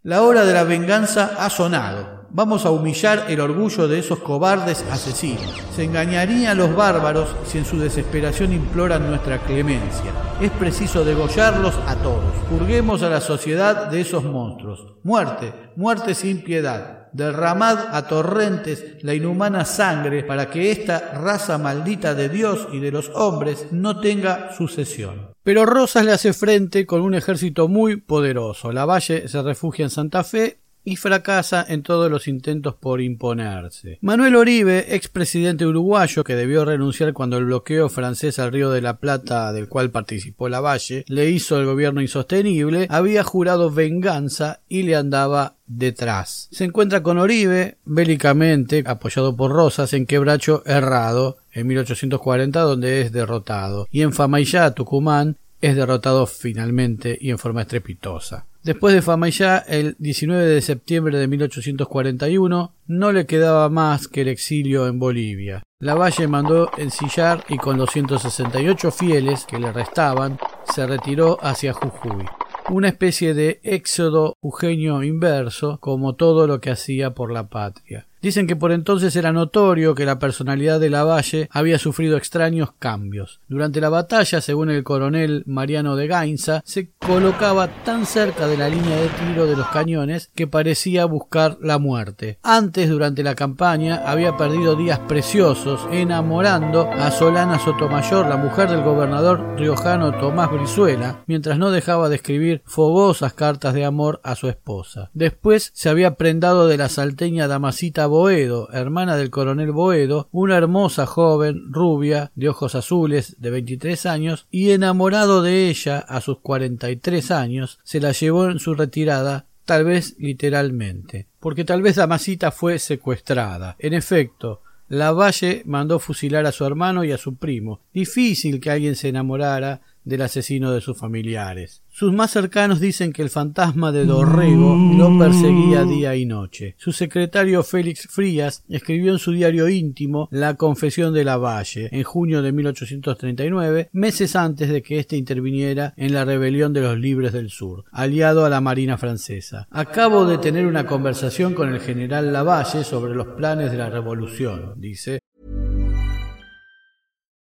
La 0.04 0.24
hora 0.24 0.46
de 0.46 0.54
la 0.54 0.64
venganza 0.64 1.36
ha 1.38 1.50
sonado. 1.50 2.22
Vamos 2.30 2.66
a 2.66 2.72
humillar 2.72 3.26
el 3.28 3.42
orgullo 3.42 3.88
de 3.88 4.00
esos 4.00 4.20
cobardes 4.20 4.86
asesinos. 4.90 5.62
Se 5.76 5.84
engañarían 5.84 6.58
los 6.58 6.74
bárbaros 6.76 7.36
si 7.46 7.58
en 7.58 7.66
su 7.66 7.78
desesperación 7.78 8.54
imploran 8.54 9.08
nuestra 9.08 9.40
clemencia. 9.40 10.12
Es 10.40 10.52
preciso 10.52 11.04
degollarlos 11.04 11.76
a 11.88 11.96
todos. 11.98 12.34
Purguemos 12.50 13.04
a 13.04 13.10
la 13.10 13.20
sociedad 13.20 13.88
de 13.88 14.02
esos 14.02 14.24
monstruos. 14.24 14.96
Muerte, 15.04 15.54
muerte 15.76 16.16
sin 16.16 16.42
piedad 16.42 17.01
derramad 17.14 17.96
a 17.96 18.08
torrentes 18.08 18.98
la 19.02 19.14
inhumana 19.14 19.66
sangre 19.66 20.24
para 20.24 20.50
que 20.50 20.72
esta 20.72 21.14
raza 21.14 21.58
maldita 21.58 22.16
de 22.16 22.30
Dios 22.30 22.68
y 22.72 22.80
de 22.80 22.92
los 22.92 23.10
hombres 23.14 23.68
no 23.72 24.00
tenga 24.00 24.54
sucesión. 24.54 25.32
Pero 25.44 25.66
Rosas 25.66 26.06
le 26.06 26.12
hace 26.12 26.34
frente 26.34 26.86
con 26.86 27.02
un 27.02 27.16
ejército 27.16 27.68
muy 27.68 27.98
poderoso. 27.98 28.72
La 28.72 28.86
Valle 28.86 29.28
se 29.28 29.42
refugia 29.42 29.84
en 29.84 29.90
Santa 29.90 30.24
Fe 30.24 30.61
y 30.84 30.96
fracasa 30.96 31.66
en 31.68 31.84
todos 31.84 32.10
los 32.10 32.28
intentos 32.28 32.76
por 32.76 33.02
imponerse. 33.02 34.00
Manuel 34.02 34.36
Oribe, 34.36 34.96
expresidente 34.96 35.66
uruguayo 35.66 36.24
que 36.24 36.36
debió 36.36 36.66
renunciar 36.66 37.14
cuando 37.14 37.38
el 37.38 37.46
bloqueo 37.46 37.90
francés 37.90 38.40
al 38.40 38.52
Río 38.52 38.72
de 38.72 38.82
la 38.82 38.98
Plata 38.98 39.54
del 39.54 39.68
cual 39.68 39.92
participó 39.92 40.50
Lavalle 40.50 41.06
le 41.08 41.30
hizo 41.30 41.60
el 41.60 41.66
gobierno 41.66 42.02
insostenible, 42.02 42.88
había 42.90 43.24
jurado 43.24 43.72
venganza 43.72 44.62
y 44.68 44.84
le 44.84 44.96
andaba 44.96 45.56
detrás. 45.68 46.48
Se 46.52 46.66
encuentra 46.66 47.02
con 47.04 47.18
Oribe, 47.18 47.78
bélicamente, 47.86 48.84
apoyado 48.86 49.36
por 49.36 49.52
Rosas, 49.52 49.94
en 49.94 50.06
Quebracho 50.06 50.64
Errado, 50.66 51.38
en 51.54 51.68
1840, 51.68 52.60
donde 52.62 53.02
es 53.02 53.12
derrotado, 53.12 53.88
y 53.92 54.02
en 54.02 54.14
Famayá, 54.14 54.72
Tucumán, 54.72 55.38
es 55.62 55.76
derrotado 55.76 56.26
finalmente 56.26 57.18
y 57.22 57.30
en 57.30 57.38
forma 57.38 57.62
estrepitosa. 57.62 58.46
Después 58.64 58.94
de 58.94 59.02
Famayá, 59.02 59.58
el 59.58 59.96
19 59.98 60.46
de 60.46 60.62
septiembre 60.62 61.18
de 61.18 61.28
1841, 61.28 62.76
no 62.86 63.12
le 63.12 63.26
quedaba 63.26 63.70
más 63.70 64.08
que 64.08 64.22
el 64.22 64.28
exilio 64.28 64.86
en 64.88 65.00
Bolivia. 65.00 65.64
Lavalle 65.80 66.28
mandó 66.28 66.70
ensillar 66.78 67.44
y 67.50 67.58
con 67.58 67.78
los 67.78 67.90
168 67.90 68.92
fieles 68.92 69.46
que 69.48 69.58
le 69.58 69.72
restaban, 69.72 70.38
se 70.72 70.86
retiró 70.86 71.40
hacia 71.42 71.74
Jujuy. 71.74 72.24
Una 72.70 72.90
especie 72.90 73.34
de 73.34 73.60
éxodo 73.64 74.36
jujeño 74.42 75.02
inverso, 75.02 75.80
como 75.80 76.14
todo 76.14 76.46
lo 76.46 76.62
que 76.62 76.70
hacía 76.70 77.16
por 77.16 77.32
la 77.32 77.50
patria. 77.50 78.06
Dicen 78.22 78.46
que 78.46 78.56
por 78.56 78.72
entonces 78.72 79.16
era 79.16 79.32
notorio 79.32 79.96
que 79.96 80.06
la 80.06 80.20
personalidad 80.20 80.80
de 80.80 80.92
Lavalle 80.92 81.50
había 81.52 81.80
sufrido 81.80 82.18
extraños 82.18 82.70
cambios. 82.78 83.40
Durante 83.48 83.82
la 83.82 83.90
batalla, 83.90 84.42
según 84.42 84.70
el 84.70 84.84
coronel 84.84 85.44
Mariano 85.48 85.96
de 85.96 86.06
Gainza, 86.06 86.62
se 86.64 86.92
colocaba 87.00 87.68
tan 87.84 88.06
cerca 88.06 88.46
de 88.46 88.58
la 88.58 88.70
línea 88.70 88.96
de 88.96 89.08
tiro 89.08 89.48
de 89.48 89.56
los 89.56 89.68
cañones 89.70 90.30
que 90.36 90.46
parecía 90.46 91.06
buscar 91.06 91.58
la 91.62 91.80
muerte. 91.80 92.38
Antes, 92.44 92.90
durante 92.90 93.24
la 93.24 93.34
campaña, 93.34 94.04
había 94.06 94.38
perdido 94.38 94.76
días 94.76 95.00
preciosos 95.00 95.88
enamorando 95.92 96.92
a 96.92 97.10
Solana 97.10 97.58
Sotomayor, 97.58 98.28
la 98.28 98.38
mujer 98.38 98.70
del 98.70 98.84
gobernador 98.84 99.56
riojano 99.58 100.12
Tomás 100.20 100.52
Brizuela, 100.52 101.24
mientras 101.26 101.58
no 101.58 101.72
dejaba 101.72 102.08
de 102.08 102.18
escribir 102.18 102.62
fogosas 102.66 103.34
cartas 103.34 103.74
de 103.74 103.84
amor 103.84 104.22
a 104.24 104.36
su 104.36 104.48
esposa. 104.48 105.10
Después 105.16 105.72
se 105.74 105.90
había 105.90 106.16
prendado 106.16 106.68
de 106.68 106.78
la 106.78 106.88
salteña 106.88 107.48
Damasita 107.48 108.11
Boedo, 108.12 108.68
hermana 108.74 109.16
del 109.16 109.30
coronel 109.30 109.72
Boedo, 109.72 110.28
una 110.34 110.58
hermosa 110.58 111.06
joven, 111.06 111.72
rubia, 111.72 112.30
de 112.36 112.50
ojos 112.50 112.76
azules, 112.76 113.38
de 113.40 113.50
23 113.52 114.06
años, 114.06 114.48
y 114.52 114.72
enamorado 114.72 115.42
de 115.42 115.70
ella 115.70 116.00
a 116.00 116.20
sus 116.20 116.40
43 116.40 117.32
años, 117.32 117.80
se 117.84 118.02
la 118.02 118.12
llevó 118.12 118.50
en 118.50 118.60
su 118.60 118.76
retirada 118.76 119.46
tal 119.64 119.86
vez 119.86 120.16
literalmente, 120.20 121.28
porque 121.40 121.64
tal 121.64 121.82
vez 121.82 121.96
Damasita 121.96 122.52
fue 122.52 122.80
secuestrada. 122.80 123.78
En 123.80 123.94
efecto, 123.94 124.62
Lavalle 124.90 125.64
mandó 125.66 125.98
fusilar 125.98 126.46
a 126.46 126.52
su 126.52 126.66
hermano 126.66 127.06
y 127.06 127.14
a 127.14 127.18
su 127.18 127.36
primo. 127.36 127.80
Difícil 127.94 128.60
que 128.60 128.72
alguien 128.72 128.98
se 128.98 129.08
enamorara 129.08 129.80
del 130.04 130.22
asesino 130.22 130.72
de 130.72 130.82
sus 130.82 130.98
familiares. 130.98 131.84
Sus 131.90 132.14
más 132.14 132.32
cercanos 132.32 132.80
dicen 132.80 133.12
que 133.12 133.22
el 133.22 133.30
fantasma 133.30 133.92
de 133.92 134.06
Dorrego 134.06 134.76
lo 134.98 135.20
perseguía 135.20 135.84
día 135.84 136.16
y 136.16 136.26
noche. 136.26 136.76
Su 136.78 136.94
secretario 136.94 137.64
Félix 137.64 138.08
Frías 138.10 138.64
escribió 138.70 139.12
en 139.12 139.20
su 139.20 139.32
diario 139.32 139.68
íntimo 139.68 140.30
La 140.32 140.56
confesión 140.56 141.14
de 141.14 141.26
la 141.26 141.38
Valle 141.38 141.90
en 141.92 142.04
junio 142.04 142.42
de 142.42 142.52
1839, 142.54 143.90
meses 143.92 144.36
antes 144.36 144.70
de 144.70 144.82
que 144.82 145.00
éste 145.00 145.18
interviniera 145.18 145.94
en 145.98 146.14
la 146.14 146.26
rebelión 146.26 146.74
de 146.74 146.82
los 146.82 146.98
libres 146.98 147.34
del 147.34 147.50
sur, 147.50 147.84
aliado 147.92 148.46
a 148.46 148.50
la 148.50 148.62
marina 148.62 148.98
francesa. 148.98 149.68
Acabo 149.70 150.26
de 150.26 150.38
tener 150.38 150.66
una 150.66 150.86
conversación 150.86 151.54
con 151.54 151.74
el 151.74 151.82
general 151.82 152.32
Lavalle 152.32 152.84
sobre 152.84 153.14
los 153.14 153.28
planes 153.28 153.72
de 153.72 153.78
la 153.78 153.90
revolución, 153.90 154.74
dice, 154.78 155.20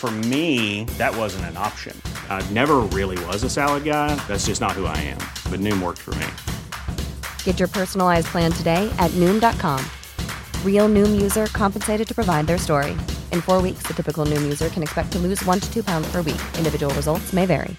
For 0.00 0.10
me, 0.10 0.84
that 0.96 1.14
wasn't 1.14 1.44
an 1.50 1.58
option. 1.58 1.94
I 2.30 2.40
never 2.52 2.76
really 2.78 3.22
was 3.26 3.44
a 3.44 3.50
salad 3.50 3.84
guy. 3.84 4.14
That's 4.28 4.46
just 4.46 4.58
not 4.58 4.72
who 4.72 4.86
I 4.86 4.96
am. 4.96 5.18
But 5.50 5.60
Noom 5.60 5.82
worked 5.82 5.98
for 5.98 6.14
me. 6.14 6.26
Get 7.44 7.58
your 7.58 7.68
personalized 7.68 8.28
plan 8.28 8.50
today 8.50 8.90
at 8.98 9.10
Noom.com. 9.20 9.84
Real 10.64 10.88
Noom 10.88 11.20
user 11.20 11.48
compensated 11.52 12.08
to 12.08 12.14
provide 12.14 12.46
their 12.46 12.56
story. 12.56 12.92
In 13.30 13.42
four 13.42 13.60
weeks, 13.60 13.82
the 13.86 13.92
typical 13.92 14.24
Noom 14.24 14.42
user 14.42 14.70
can 14.70 14.82
expect 14.82 15.12
to 15.12 15.18
lose 15.18 15.44
one 15.44 15.60
to 15.60 15.70
two 15.70 15.84
pounds 15.84 16.10
per 16.10 16.22
week. 16.22 16.40
Individual 16.56 16.94
results 16.94 17.34
may 17.34 17.44
vary. 17.44 17.76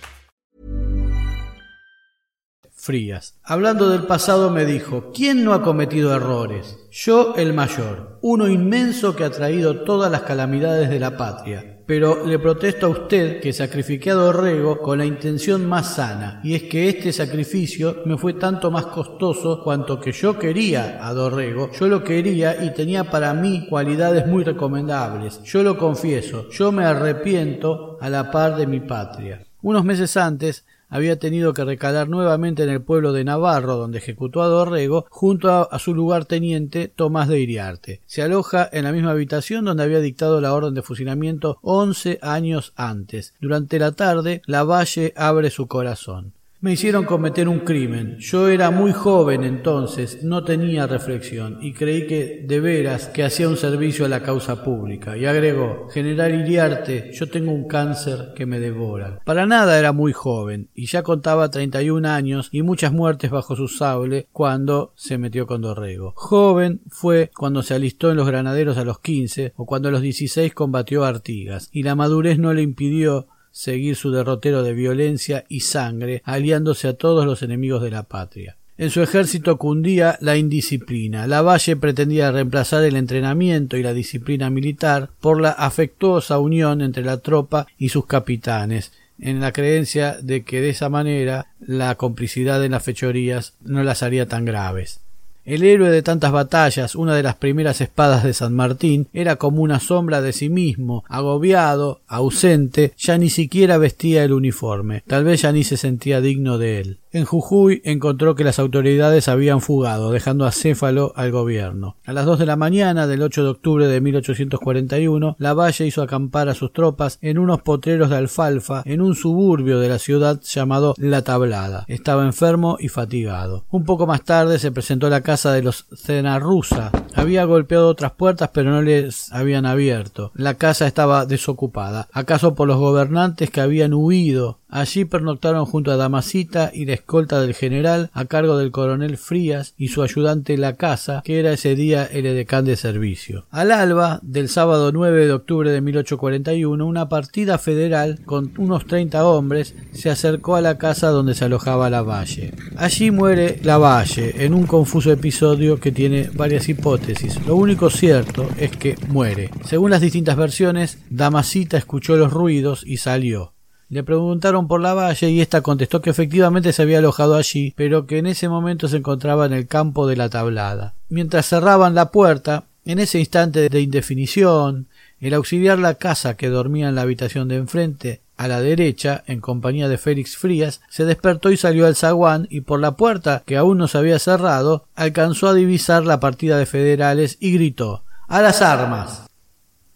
Frías. 2.75 3.39
Hablando 3.43 3.89
del 3.89 4.05
pasado 4.07 4.49
me 4.49 4.65
dijo, 4.65 5.11
¿quién 5.11 5.43
no 5.43 5.53
ha 5.53 5.61
cometido 5.61 6.15
errores? 6.15 6.77
Yo 6.91 7.35
el 7.35 7.53
mayor, 7.53 8.19
uno 8.21 8.47
inmenso 8.47 9.15
que 9.15 9.23
ha 9.23 9.29
traído 9.29 9.83
todas 9.83 10.11
las 10.11 10.21
calamidades 10.21 10.89
de 10.89 10.99
la 10.99 11.15
patria. 11.15 11.70
Pero 11.91 12.25
le 12.25 12.39
protesto 12.39 12.85
a 12.85 12.89
usted 12.89 13.41
que 13.41 13.51
sacrifiqué 13.51 14.11
a 14.11 14.13
Dorrego 14.13 14.79
con 14.79 14.99
la 14.99 15.05
intención 15.05 15.67
más 15.67 15.95
sana, 15.95 16.39
y 16.41 16.55
es 16.55 16.63
que 16.63 16.87
este 16.87 17.11
sacrificio 17.11 18.03
me 18.05 18.17
fue 18.17 18.35
tanto 18.35 18.71
más 18.71 18.85
costoso 18.85 19.61
cuanto 19.61 19.99
que 19.99 20.13
yo 20.13 20.39
quería 20.39 21.05
a 21.05 21.13
Dorrego, 21.13 21.69
yo 21.77 21.89
lo 21.89 22.01
quería 22.01 22.63
y 22.63 22.73
tenía 22.73 23.03
para 23.11 23.33
mí 23.33 23.67
cualidades 23.69 24.25
muy 24.25 24.45
recomendables. 24.45 25.43
Yo 25.43 25.63
lo 25.63 25.77
confieso, 25.77 26.47
yo 26.49 26.71
me 26.71 26.85
arrepiento 26.85 27.97
a 27.99 28.09
la 28.09 28.31
par 28.31 28.55
de 28.55 28.67
mi 28.67 28.79
patria. 28.79 29.43
Unos 29.61 29.83
meses 29.83 30.15
antes 30.15 30.63
había 30.91 31.17
tenido 31.17 31.53
que 31.53 31.65
recalar 31.65 32.09
nuevamente 32.09 32.63
en 32.63 32.69
el 32.69 32.83
pueblo 32.83 33.13
de 33.13 33.23
Navarro, 33.23 33.77
donde 33.77 33.97
ejecutó 33.97 34.43
a 34.43 34.47
Dorrego, 34.47 35.07
junto 35.09 35.49
a, 35.49 35.79
su 35.79 35.95
lugarteniente 35.95 36.89
Tomás 36.89 37.29
de 37.29 37.39
Iriarte. 37.39 38.01
Se 38.05 38.21
aloja 38.21 38.69
en 38.71 38.83
la 38.83 38.91
misma 38.91 39.11
habitación 39.11 39.65
donde 39.65 39.83
había 39.83 40.01
dictado 40.01 40.41
la 40.41 40.53
orden 40.53 40.75
de 40.75 40.83
fusilamiento 40.83 41.57
once 41.61 42.19
años 42.21 42.73
antes. 42.75 43.33
Durante 43.39 43.79
la 43.79 43.93
tarde, 43.93 44.41
Lavalle 44.45 45.13
abre 45.15 45.49
su 45.49 45.67
corazón. 45.67 46.33
Me 46.61 46.73
hicieron 46.73 47.05
cometer 47.05 47.49
un 47.49 47.61
crimen. 47.61 48.17
Yo 48.19 48.47
era 48.47 48.69
muy 48.69 48.91
joven 48.91 49.43
entonces, 49.43 50.23
no 50.23 50.43
tenía 50.43 50.85
reflexión 50.85 51.57
y 51.59 51.73
creí 51.73 52.05
que 52.05 52.45
de 52.47 52.59
veras 52.59 53.07
que 53.07 53.23
hacía 53.23 53.49
un 53.49 53.57
servicio 53.57 54.05
a 54.05 54.09
la 54.09 54.21
causa 54.21 54.63
pública. 54.63 55.17
Y 55.17 55.25
agregó, 55.25 55.89
General 55.89 56.31
Iriarte, 56.35 57.13
yo 57.13 57.27
tengo 57.29 57.51
un 57.51 57.67
cáncer 57.67 58.33
que 58.35 58.45
me 58.45 58.59
devora. 58.59 59.21
Para 59.25 59.47
nada 59.47 59.79
era 59.79 59.91
muy 59.91 60.13
joven 60.13 60.69
y 60.75 60.85
ya 60.85 61.01
contaba 61.01 61.49
31 61.49 62.07
años 62.07 62.49
y 62.51 62.61
muchas 62.61 62.93
muertes 62.93 63.31
bajo 63.31 63.55
su 63.55 63.67
sable 63.67 64.27
cuando 64.31 64.93
se 64.95 65.17
metió 65.17 65.47
con 65.47 65.63
Dorrego. 65.63 66.13
Joven 66.15 66.81
fue 66.89 67.31
cuando 67.35 67.63
se 67.63 67.73
alistó 67.73 68.11
en 68.11 68.17
los 68.17 68.27
granaderos 68.27 68.77
a 68.77 68.85
los 68.85 68.99
15 68.99 69.53
o 69.55 69.65
cuando 69.65 69.89
a 69.89 69.91
los 69.91 70.03
16 70.03 70.53
combatió 70.53 71.05
a 71.05 71.07
Artigas 71.07 71.69
y 71.71 71.81
la 71.81 71.95
madurez 71.95 72.37
no 72.37 72.53
le 72.53 72.61
impidió 72.61 73.29
seguir 73.51 73.95
su 73.95 74.11
derrotero 74.11 74.63
de 74.63 74.73
violencia 74.73 75.45
y 75.49 75.61
sangre, 75.61 76.21
aliándose 76.25 76.87
a 76.87 76.93
todos 76.93 77.25
los 77.25 77.43
enemigos 77.43 77.81
de 77.81 77.91
la 77.91 78.03
patria. 78.03 78.57
En 78.77 78.89
su 78.89 79.01
ejército 79.01 79.57
cundía 79.57 80.17
la 80.21 80.37
indisciplina. 80.37 81.27
Lavalle 81.27 81.75
pretendía 81.75 82.31
reemplazar 82.31 82.83
el 82.83 82.95
entrenamiento 82.95 83.77
y 83.77 83.83
la 83.83 83.93
disciplina 83.93 84.49
militar 84.49 85.09
por 85.19 85.39
la 85.39 85.51
afectuosa 85.51 86.39
unión 86.39 86.81
entre 86.81 87.03
la 87.03 87.17
tropa 87.17 87.67
y 87.77 87.89
sus 87.89 88.07
capitanes, 88.07 88.91
en 89.19 89.39
la 89.39 89.51
creencia 89.51 90.17
de 90.19 90.43
que 90.43 90.61
de 90.61 90.69
esa 90.69 90.89
manera 90.89 91.47
la 91.59 91.93
complicidad 91.95 92.65
en 92.65 92.71
las 92.71 92.83
fechorías 92.83 93.53
no 93.63 93.83
las 93.83 94.01
haría 94.01 94.27
tan 94.27 94.45
graves. 94.45 95.01
El 95.43 95.63
héroe 95.63 95.89
de 95.89 96.03
tantas 96.03 96.31
batallas, 96.31 96.95
una 96.95 97.15
de 97.15 97.23
las 97.23 97.35
primeras 97.35 97.81
espadas 97.81 98.23
de 98.23 98.33
San 98.33 98.53
Martín, 98.53 99.07
era 99.11 99.37
como 99.37 99.63
una 99.63 99.79
sombra 99.79 100.21
de 100.21 100.33
sí 100.33 100.49
mismo, 100.49 101.03
agobiado, 101.09 102.01
ausente, 102.07 102.93
ya 102.95 103.17
ni 103.17 103.29
siquiera 103.29 103.79
vestía 103.79 104.23
el 104.23 104.33
uniforme, 104.33 105.03
tal 105.07 105.23
vez 105.23 105.41
ya 105.41 105.51
ni 105.51 105.63
se 105.63 105.77
sentía 105.77 106.21
digno 106.21 106.59
de 106.59 106.79
él. 106.79 107.00
En 107.13 107.25
Jujuy 107.25 107.81
encontró 107.83 108.35
que 108.35 108.45
las 108.45 108.57
autoridades 108.57 109.27
habían 109.27 109.59
fugado, 109.59 110.11
dejando 110.11 110.45
acéfalo 110.45 111.11
al 111.17 111.29
gobierno. 111.31 111.97
A 112.05 112.13
las 112.13 112.25
dos 112.25 112.39
de 112.39 112.45
la 112.45 112.55
mañana 112.55 113.05
del 113.05 113.21
8 113.21 113.43
de 113.43 113.49
octubre 113.49 113.87
de 113.89 113.99
1841, 113.99 115.35
Lavalle 115.37 115.85
hizo 115.85 116.03
acampar 116.03 116.47
a 116.47 116.53
sus 116.53 116.71
tropas 116.71 117.19
en 117.21 117.37
unos 117.37 117.63
potreros 117.63 118.09
de 118.09 118.15
alfalfa 118.15 118.81
en 118.85 119.01
un 119.01 119.15
suburbio 119.15 119.79
de 119.79 119.89
la 119.89 119.99
ciudad 119.99 120.39
llamado 120.41 120.93
La 120.97 121.21
Tablada. 121.21 121.83
Estaba 121.89 122.23
enfermo 122.23 122.77
y 122.79 122.87
fatigado. 122.87 123.65
Un 123.71 123.83
poco 123.83 124.07
más 124.07 124.23
tarde 124.23 124.57
se 124.57 124.71
presentó 124.71 125.07
a 125.07 125.09
la 125.09 125.19
casa 125.19 125.51
de 125.51 125.63
los 125.63 125.87
Cenarrusa. 125.93 126.91
Había 127.13 127.43
golpeado 127.43 127.89
otras 127.89 128.13
puertas 128.13 128.51
pero 128.53 128.71
no 128.71 128.81
les 128.81 129.33
habían 129.33 129.65
abierto. 129.65 130.31
La 130.33 130.53
casa 130.53 130.87
estaba 130.87 131.25
desocupada, 131.25 132.07
acaso 132.13 132.55
por 132.55 132.69
los 132.69 132.77
gobernantes 132.77 133.49
que 133.49 133.59
habían 133.59 133.93
huido 133.93 134.61
Allí 134.71 135.03
pernoctaron 135.03 135.65
junto 135.65 135.91
a 135.91 135.97
Damasita 135.97 136.71
y 136.73 136.85
escolta 137.01 137.41
del 137.41 137.55
general 137.55 138.09
a 138.13 138.25
cargo 138.25 138.57
del 138.57 138.71
coronel 138.71 139.17
Frías 139.17 139.73
y 139.77 139.89
su 139.89 140.03
ayudante 140.03 140.57
La 140.57 140.75
Casa, 140.75 141.21
que 141.25 141.39
era 141.39 141.51
ese 141.51 141.75
día 141.75 142.05
el 142.05 142.25
edecán 142.25 142.65
de 142.65 142.75
servicio. 142.75 143.45
Al 143.49 143.71
alba 143.71 144.19
del 144.21 144.49
sábado 144.49 144.91
9 144.91 145.25
de 145.25 145.33
octubre 145.33 145.71
de 145.71 145.81
1841, 145.81 146.85
una 146.85 147.09
partida 147.09 147.57
federal 147.57 148.19
con 148.25 148.53
unos 148.57 148.85
30 148.85 149.25
hombres 149.25 149.75
se 149.93 150.09
acercó 150.09 150.55
a 150.55 150.61
la 150.61 150.77
casa 150.77 151.09
donde 151.09 151.33
se 151.33 151.45
alojaba 151.45 151.89
Lavalle. 151.89 152.53
Allí 152.77 153.11
muere 153.11 153.59
Lavalle 153.63 154.45
en 154.45 154.53
un 154.53 154.67
confuso 154.67 155.11
episodio 155.11 155.79
que 155.79 155.91
tiene 155.91 156.29
varias 156.33 156.69
hipótesis. 156.69 157.45
Lo 157.45 157.55
único 157.55 157.89
cierto 157.89 158.47
es 158.57 158.71
que 158.77 158.95
muere. 159.07 159.49
Según 159.65 159.91
las 159.91 160.01
distintas 160.01 160.37
versiones, 160.37 160.99
Damasita 161.09 161.77
escuchó 161.77 162.15
los 162.15 162.31
ruidos 162.31 162.83
y 162.85 162.97
salió. 162.97 163.53
Le 163.91 164.03
preguntaron 164.03 164.69
por 164.69 164.79
la 164.79 164.93
valle 164.93 165.29
y 165.31 165.41
ésta 165.41 165.59
contestó 165.59 166.01
que 166.01 166.11
efectivamente 166.11 166.71
se 166.71 166.81
había 166.81 166.99
alojado 166.99 167.35
allí, 167.35 167.73
pero 167.75 168.07
que 168.07 168.19
en 168.19 168.25
ese 168.25 168.47
momento 168.47 168.87
se 168.87 168.95
encontraba 168.95 169.45
en 169.45 169.51
el 169.51 169.67
campo 169.67 170.07
de 170.07 170.15
la 170.15 170.29
tablada. 170.29 170.93
Mientras 171.09 171.47
cerraban 171.47 171.93
la 171.93 172.09
puerta, 172.09 172.63
en 172.85 172.99
ese 172.99 173.19
instante 173.19 173.67
de 173.67 173.81
indefinición, 173.81 174.87
el 175.19 175.33
auxiliar 175.33 175.77
la 175.77 175.95
casa 175.95 176.37
que 176.37 176.47
dormía 176.47 176.87
en 176.87 176.95
la 176.95 177.01
habitación 177.01 177.49
de 177.49 177.57
enfrente, 177.57 178.21
a 178.37 178.47
la 178.47 178.61
derecha, 178.61 179.25
en 179.27 179.41
compañía 179.41 179.89
de 179.89 179.97
Félix 179.97 180.37
Frías, 180.37 180.79
se 180.87 181.03
despertó 181.03 181.51
y 181.51 181.57
salió 181.57 181.85
al 181.85 181.97
zaguán 181.97 182.47
y 182.49 182.61
por 182.61 182.79
la 182.79 182.95
puerta, 182.95 183.43
que 183.45 183.57
aún 183.57 183.77
no 183.77 183.89
se 183.89 183.97
había 183.97 184.19
cerrado, 184.19 184.85
alcanzó 184.95 185.49
a 185.49 185.53
divisar 185.53 186.05
la 186.05 186.21
partida 186.21 186.57
de 186.57 186.65
federales 186.65 187.35
y 187.41 187.51
gritó 187.51 188.05
A 188.29 188.41
las 188.41 188.61
armas. 188.61 189.25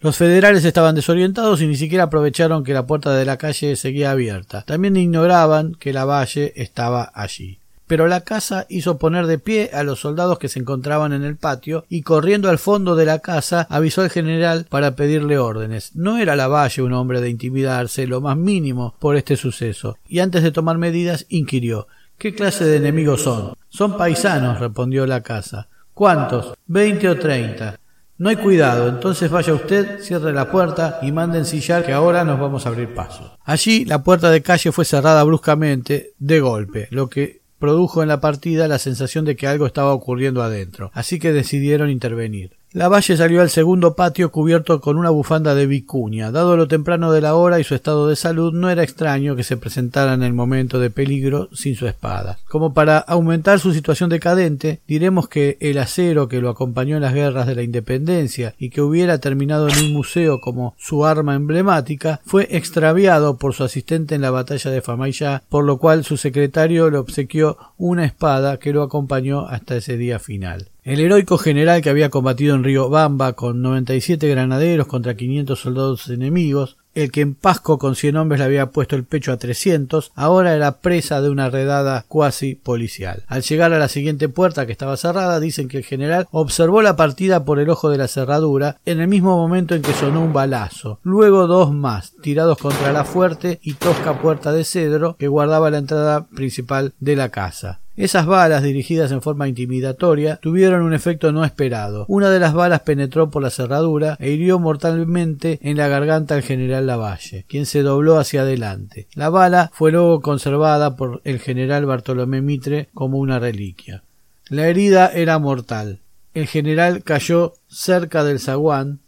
Los 0.02 0.18
federales 0.18 0.66
estaban 0.66 0.96
desorientados 0.96 1.62
y 1.62 1.68
ni 1.68 1.76
siquiera 1.76 2.06
aprovecharon 2.06 2.64
que 2.64 2.74
la 2.74 2.86
puerta 2.86 3.16
de 3.16 3.26
la 3.26 3.38
calle 3.38 3.76
seguía 3.76 4.12
abierta. 4.12 4.64
También 4.64 4.98
ignoraban 4.98 5.76
que 5.76 5.94
la 5.94 6.06
valle 6.06 6.54
estaba 6.56 7.12
allí. 7.14 7.60
Pero 7.88 8.08
la 8.08 8.22
casa 8.22 8.66
hizo 8.68 8.98
poner 8.98 9.28
de 9.28 9.38
pie 9.38 9.70
a 9.72 9.84
los 9.84 10.00
soldados 10.00 10.40
que 10.40 10.50
se 10.50 10.60
encontraban 10.60 11.14
en 11.14 11.24
el 11.24 11.36
patio 11.36 11.86
y 11.88 12.02
corriendo 12.02 12.50
al 12.50 12.58
fondo 12.58 12.96
de 12.96 13.06
la 13.06 13.20
casa 13.20 13.68
avisó 13.70 14.02
al 14.02 14.10
general 14.10 14.66
para 14.70 14.96
pedirle 14.96 15.38
órdenes. 15.38 15.96
No 15.96 16.18
era 16.18 16.36
la 16.36 16.48
valle 16.48 16.82
un 16.82 16.94
hombre 16.94 17.22
de 17.22 17.30
intimidarse 17.30 18.08
lo 18.08 18.22
más 18.22 18.38
mínimo 18.38 18.96
por 19.00 19.16
este 19.16 19.38
suceso, 19.38 19.98
y 20.08 20.20
antes 20.20 20.42
de 20.42 20.52
tomar 20.52 20.80
medidas 20.80 21.26
inquirió 21.30 21.88
¿Qué 22.18 22.34
clase 22.34 22.64
de 22.64 22.78
enemigos 22.78 23.24
son? 23.24 23.54
Son 23.70 23.98
paisanos, 23.98 24.60
respondió 24.60 25.06
la 25.06 25.22
casa. 25.22 25.68
¿Cuántos? 25.94 26.54
Veinte 26.66 27.10
o 27.10 27.20
treinta. 27.20 27.78
No 28.18 28.30
hay 28.30 28.38
cuidado, 28.38 28.88
entonces 28.88 29.30
vaya 29.30 29.54
usted, 29.54 30.00
cierre 30.00 30.32
la 30.32 30.50
puerta 30.50 31.00
y 31.02 31.12
mande 31.12 31.38
ensillar 31.38 31.86
que 31.86 31.92
ahora 31.92 32.24
nos 32.24 32.40
vamos 32.40 32.66
a 32.66 32.70
abrir 32.70 32.94
paso. 32.94 33.38
Allí 33.44 33.84
la 33.84 34.04
puerta 34.04 34.32
de 34.32 34.42
calle 34.42 34.72
fue 34.72 34.86
cerrada 34.86 35.22
bruscamente, 35.26 36.14
de 36.18 36.40
golpe, 36.40 36.88
lo 36.92 37.10
que 37.10 37.42
produjo 37.60 38.04
en 38.04 38.08
la 38.08 38.22
partida 38.22 38.70
la 38.70 38.80
sensación 38.80 39.26
de 39.26 39.36
que 39.36 39.48
algo 39.48 39.66
estaba 39.66 39.94
ocurriendo 39.94 40.42
adentro, 40.44 40.92
así 40.94 41.20
que 41.20 41.34
decidieron 41.34 41.90
intervenir. 41.90 42.52
Lavalle 42.76 43.16
salió 43.16 43.40
al 43.40 43.50
segundo 43.50 43.96
patio 43.96 44.34
cubierto 44.34 44.82
con 44.82 44.98
una 44.98 45.10
bufanda 45.10 45.56
de 45.56 45.66
vicuña. 45.66 46.30
Dado 46.30 46.58
lo 46.58 46.68
temprano 46.68 47.14
de 47.14 47.22
la 47.22 47.36
hora 47.36 47.58
y 47.58 47.64
su 47.64 47.74
estado 47.74 48.10
de 48.10 48.18
salud, 48.18 48.52
no 48.52 48.70
era 48.70 48.84
extraño 48.84 49.38
que 49.38 49.44
se 49.44 49.56
presentara 49.56 50.14
en 50.14 50.24
el 50.24 50.34
momento 50.34 50.78
de 50.78 50.90
peligro 50.90 51.48
sin 51.54 51.78
su 51.78 51.88
espada. 51.88 52.38
Como 52.50 52.74
para 52.74 52.98
aumentar 52.98 53.62
su 53.62 53.72
situación 53.72 54.10
decadente, 54.10 54.82
diremos 54.90 55.30
que 55.30 55.56
el 55.62 55.78
acero 55.78 56.28
que 56.28 56.42
lo 56.42 56.50
acompañó 56.50 56.98
en 56.98 57.04
las 57.04 57.14
guerras 57.14 57.48
de 57.48 57.56
la 57.56 57.64
independencia 57.64 58.56
y 58.60 58.72
que 58.72 58.82
hubiera 58.82 59.20
terminado 59.20 59.70
en 59.70 59.78
un 59.78 59.94
museo 59.94 60.42
como 60.42 60.76
su 60.78 61.06
arma 61.06 61.34
emblemática, 61.36 62.20
fue 62.26 62.46
extraviado 62.52 63.38
por 63.38 63.54
su 63.54 63.64
asistente 63.64 64.16
en 64.16 64.22
la 64.22 64.32
batalla 64.32 64.70
de 64.70 64.82
Famaillá, 64.82 65.44
por 65.48 65.64
lo 65.64 65.78
cual 65.78 66.04
su 66.04 66.18
secretario 66.18 66.90
le 66.90 66.98
obsequió 66.98 67.58
una 67.78 68.04
espada 68.04 68.58
que 68.58 68.74
lo 68.74 68.84
acompañó 68.84 69.48
hasta 69.48 69.78
ese 69.78 69.96
día 69.96 70.20
final. 70.20 70.72
El 70.86 71.00
heroico 71.00 71.40
general 71.40 71.82
que 71.82 71.90
había 71.90 72.12
combatido 72.12 72.54
en 72.54 72.64
Río 72.64 72.92
Bamba 72.92 73.34
con 73.34 73.64
97 73.64 74.30
granaderos 74.30 74.86
contra 74.86 75.16
500 75.16 75.60
soldados 75.60 76.08
enemigos 76.10 76.78
El 76.94 77.12
que 77.12 77.22
en 77.22 77.34
Pasco 77.34 77.80
con 77.80 77.96
cien 77.96 78.18
hombres 78.18 78.38
le 78.38 78.46
había 78.46 78.68
puesto 78.68 78.96
el 78.96 79.04
pecho 79.04 79.32
a 79.32 79.38
trescientos, 79.38 80.12
ahora 80.14 80.56
era 80.56 80.82
presa 80.82 81.24
de 81.24 81.32
una 81.32 81.50
redada 81.50 82.06
cuasi 82.08 82.54
policial. 82.54 83.24
Al 83.26 83.42
llegar 83.42 83.74
a 83.74 83.80
la 83.80 83.88
siguiente 83.88 84.30
puerta 84.30 84.68
que 84.68 84.74
estaba 84.74 84.96
cerrada, 84.96 85.40
dicen 85.40 85.70
que 85.70 85.78
el 85.78 85.84
general 85.84 86.28
observó 86.30 86.84
la 86.84 86.96
partida 86.96 87.46
por 87.46 87.58
el 87.58 87.72
ojo 87.72 87.90
de 87.90 87.98
la 87.98 88.08
cerradura 88.08 88.78
en 88.86 89.02
el 89.02 89.08
mismo 89.08 89.36
momento 89.36 89.74
en 89.74 89.82
que 89.82 89.92
sonó 89.92 90.22
un 90.22 90.34
balazo. 90.34 91.00
Luego 91.02 91.48
dos 91.48 91.74
más, 91.74 92.14
tirados 92.22 92.60
contra 92.60 92.94
la 92.94 93.06
fuerte 93.06 93.60
y 93.64 93.74
tosca 93.74 94.22
puerta 94.22 94.52
de 94.52 94.64
cedro 94.64 95.16
que 95.18 95.30
guardaba 95.30 95.72
la 95.72 95.80
entrada 95.80 96.28
principal 96.28 96.94
de 97.00 97.16
la 97.16 97.30
casa. 97.30 97.82
Esas 97.98 98.26
balas, 98.26 98.62
dirigidas 98.62 99.12
en 99.12 99.22
forma 99.22 99.48
intimidatoria, 99.48 100.38
tuvieron 100.42 100.82
un 100.82 100.94
efecto 100.94 101.32
no 101.32 101.46
esperado. 101.46 102.06
Una 102.10 102.30
de 102.30 102.40
las 102.40 102.54
balas 102.54 102.82
penetró 102.82 103.30
por 103.30 103.42
la 103.42 103.50
cerradura 103.50 104.18
e 104.20 104.32
hirió 104.32 104.60
mortalmente 104.60 105.60
en 105.62 105.78
la 105.78 105.88
garganta 105.88 106.36
al 106.36 106.42
general 106.42 106.88
Lavalle, 106.88 107.46
quien 107.48 107.66
se 107.66 107.84
dobló 107.84 108.20
hacia 108.20 108.42
adelante. 108.42 109.08
La 109.14 109.30
bala 109.30 109.72
fue 109.74 109.94
luego 109.94 110.20
conservada 110.22 110.98
por 110.98 111.22
el 111.24 111.40
general 111.40 111.86
Bartolomé 111.86 112.42
Mitre 112.42 112.90
como 112.94 113.18
una 113.18 113.40
reliquia. 113.40 114.04
La 114.50 114.68
herida 114.68 115.08
era 115.14 115.40
mortal. 115.40 116.00
El 116.34 116.48
general 116.48 117.02
cayó 117.02 117.54
cerca 117.68 118.26
del 118.26 118.42
zaguán 118.42 119.00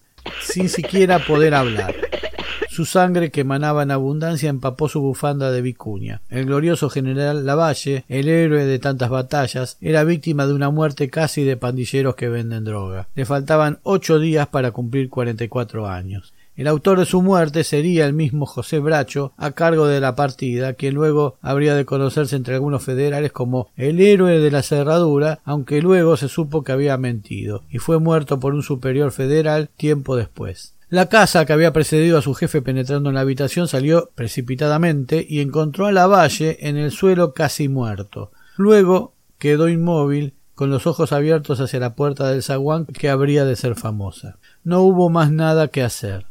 sin 0.42 0.70
siquiera 0.70 1.20
poder 1.20 1.54
hablar. 1.54 1.94
Su 2.78 2.86
sangre 2.86 3.32
que 3.32 3.42
emanaba 3.42 3.82
en 3.82 3.90
abundancia 3.90 4.52
empapó 4.52 4.88
su 4.88 5.02
bufanda 5.02 5.50
de 5.50 5.64
vicuña. 5.64 6.22
El 6.30 6.46
glorioso 6.46 6.92
general 6.92 7.44
Lavalle, 7.44 8.06
el 8.08 8.30
héroe 8.30 8.68
de 8.68 8.78
tantas 8.78 9.10
batallas, 9.10 9.78
era 9.82 10.04
víctima 10.04 10.46
de 10.46 10.54
una 10.54 10.70
muerte 10.70 11.10
casi 11.10 11.44
de 11.44 11.58
pandilleros 11.58 12.14
que 12.14 12.30
venden 12.30 12.66
droga. 12.66 13.08
Le 13.16 13.26
faltaban 13.26 13.80
ocho 13.82 14.20
días 14.20 14.50
para 14.50 14.70
cumplir 14.70 15.10
cuarenta 15.10 15.44
y 15.44 15.48
cuatro 15.48 15.88
años. 15.88 16.36
El 16.56 16.68
autor 16.68 17.00
de 17.00 17.08
su 17.08 17.24
muerte 17.24 17.64
sería 17.64 18.06
el 18.06 18.14
mismo 18.14 18.46
José 18.46 18.78
Bracho, 18.78 19.34
a 19.38 19.54
cargo 19.54 19.88
de 19.88 20.00
la 20.00 20.16
partida, 20.16 20.74
quien 20.74 20.94
luego 20.94 21.40
habría 21.42 21.74
de 21.74 21.86
conocerse 21.86 22.36
entre 22.36 22.54
algunos 22.54 22.84
federales 22.84 23.32
como 23.32 23.72
el 23.76 24.00
héroe 24.00 24.38
de 24.38 24.52
la 24.52 24.62
cerradura, 24.62 25.40
aunque 25.46 25.82
luego 25.82 26.16
se 26.16 26.28
supo 26.28 26.64
que 26.64 26.74
había 26.74 26.96
mentido, 26.98 27.64
y 27.72 27.80
fue 27.80 28.00
muerto 28.00 28.40
por 28.40 28.54
un 28.54 28.62
superior 28.62 29.12
federal 29.12 29.70
tiempo 29.78 30.16
después. 30.16 30.77
La 30.90 31.10
casa 31.10 31.46
que 31.46 31.52
había 31.52 31.74
precedido 31.74 32.18
a 32.18 32.22
su 32.22 32.34
jefe 32.34 32.62
penetrando 32.62 33.10
en 33.10 33.16
la 33.16 33.22
habitación 33.22 33.68
salió 33.68 34.10
precipitadamente 34.16 35.26
y 35.28 35.42
encontró 35.42 35.86
a 35.86 35.92
Lavalle 35.92 36.58
en 36.62 36.78
el 36.78 36.92
suelo 36.92 37.34
casi 37.34 37.68
muerto. 37.68 38.32
Luego 38.56 39.14
quedó 39.38 39.68
inmóvil 39.68 40.34
con 40.56 40.70
los 40.70 40.88
ojos 40.88 41.12
abiertos 41.12 41.60
hacia 41.60 41.82
la 41.82 41.94
puerta 41.94 42.30
del 42.30 42.42
zaguán 42.42 42.86
que 42.86 43.10
habría 43.10 43.44
de 43.44 43.58
ser 43.58 43.76
famosa. 43.76 44.38
No 44.64 44.82
hubo 44.82 45.10
más 45.10 45.30
nada 45.30 45.68
que 45.68 45.84
hacer. 45.84 46.26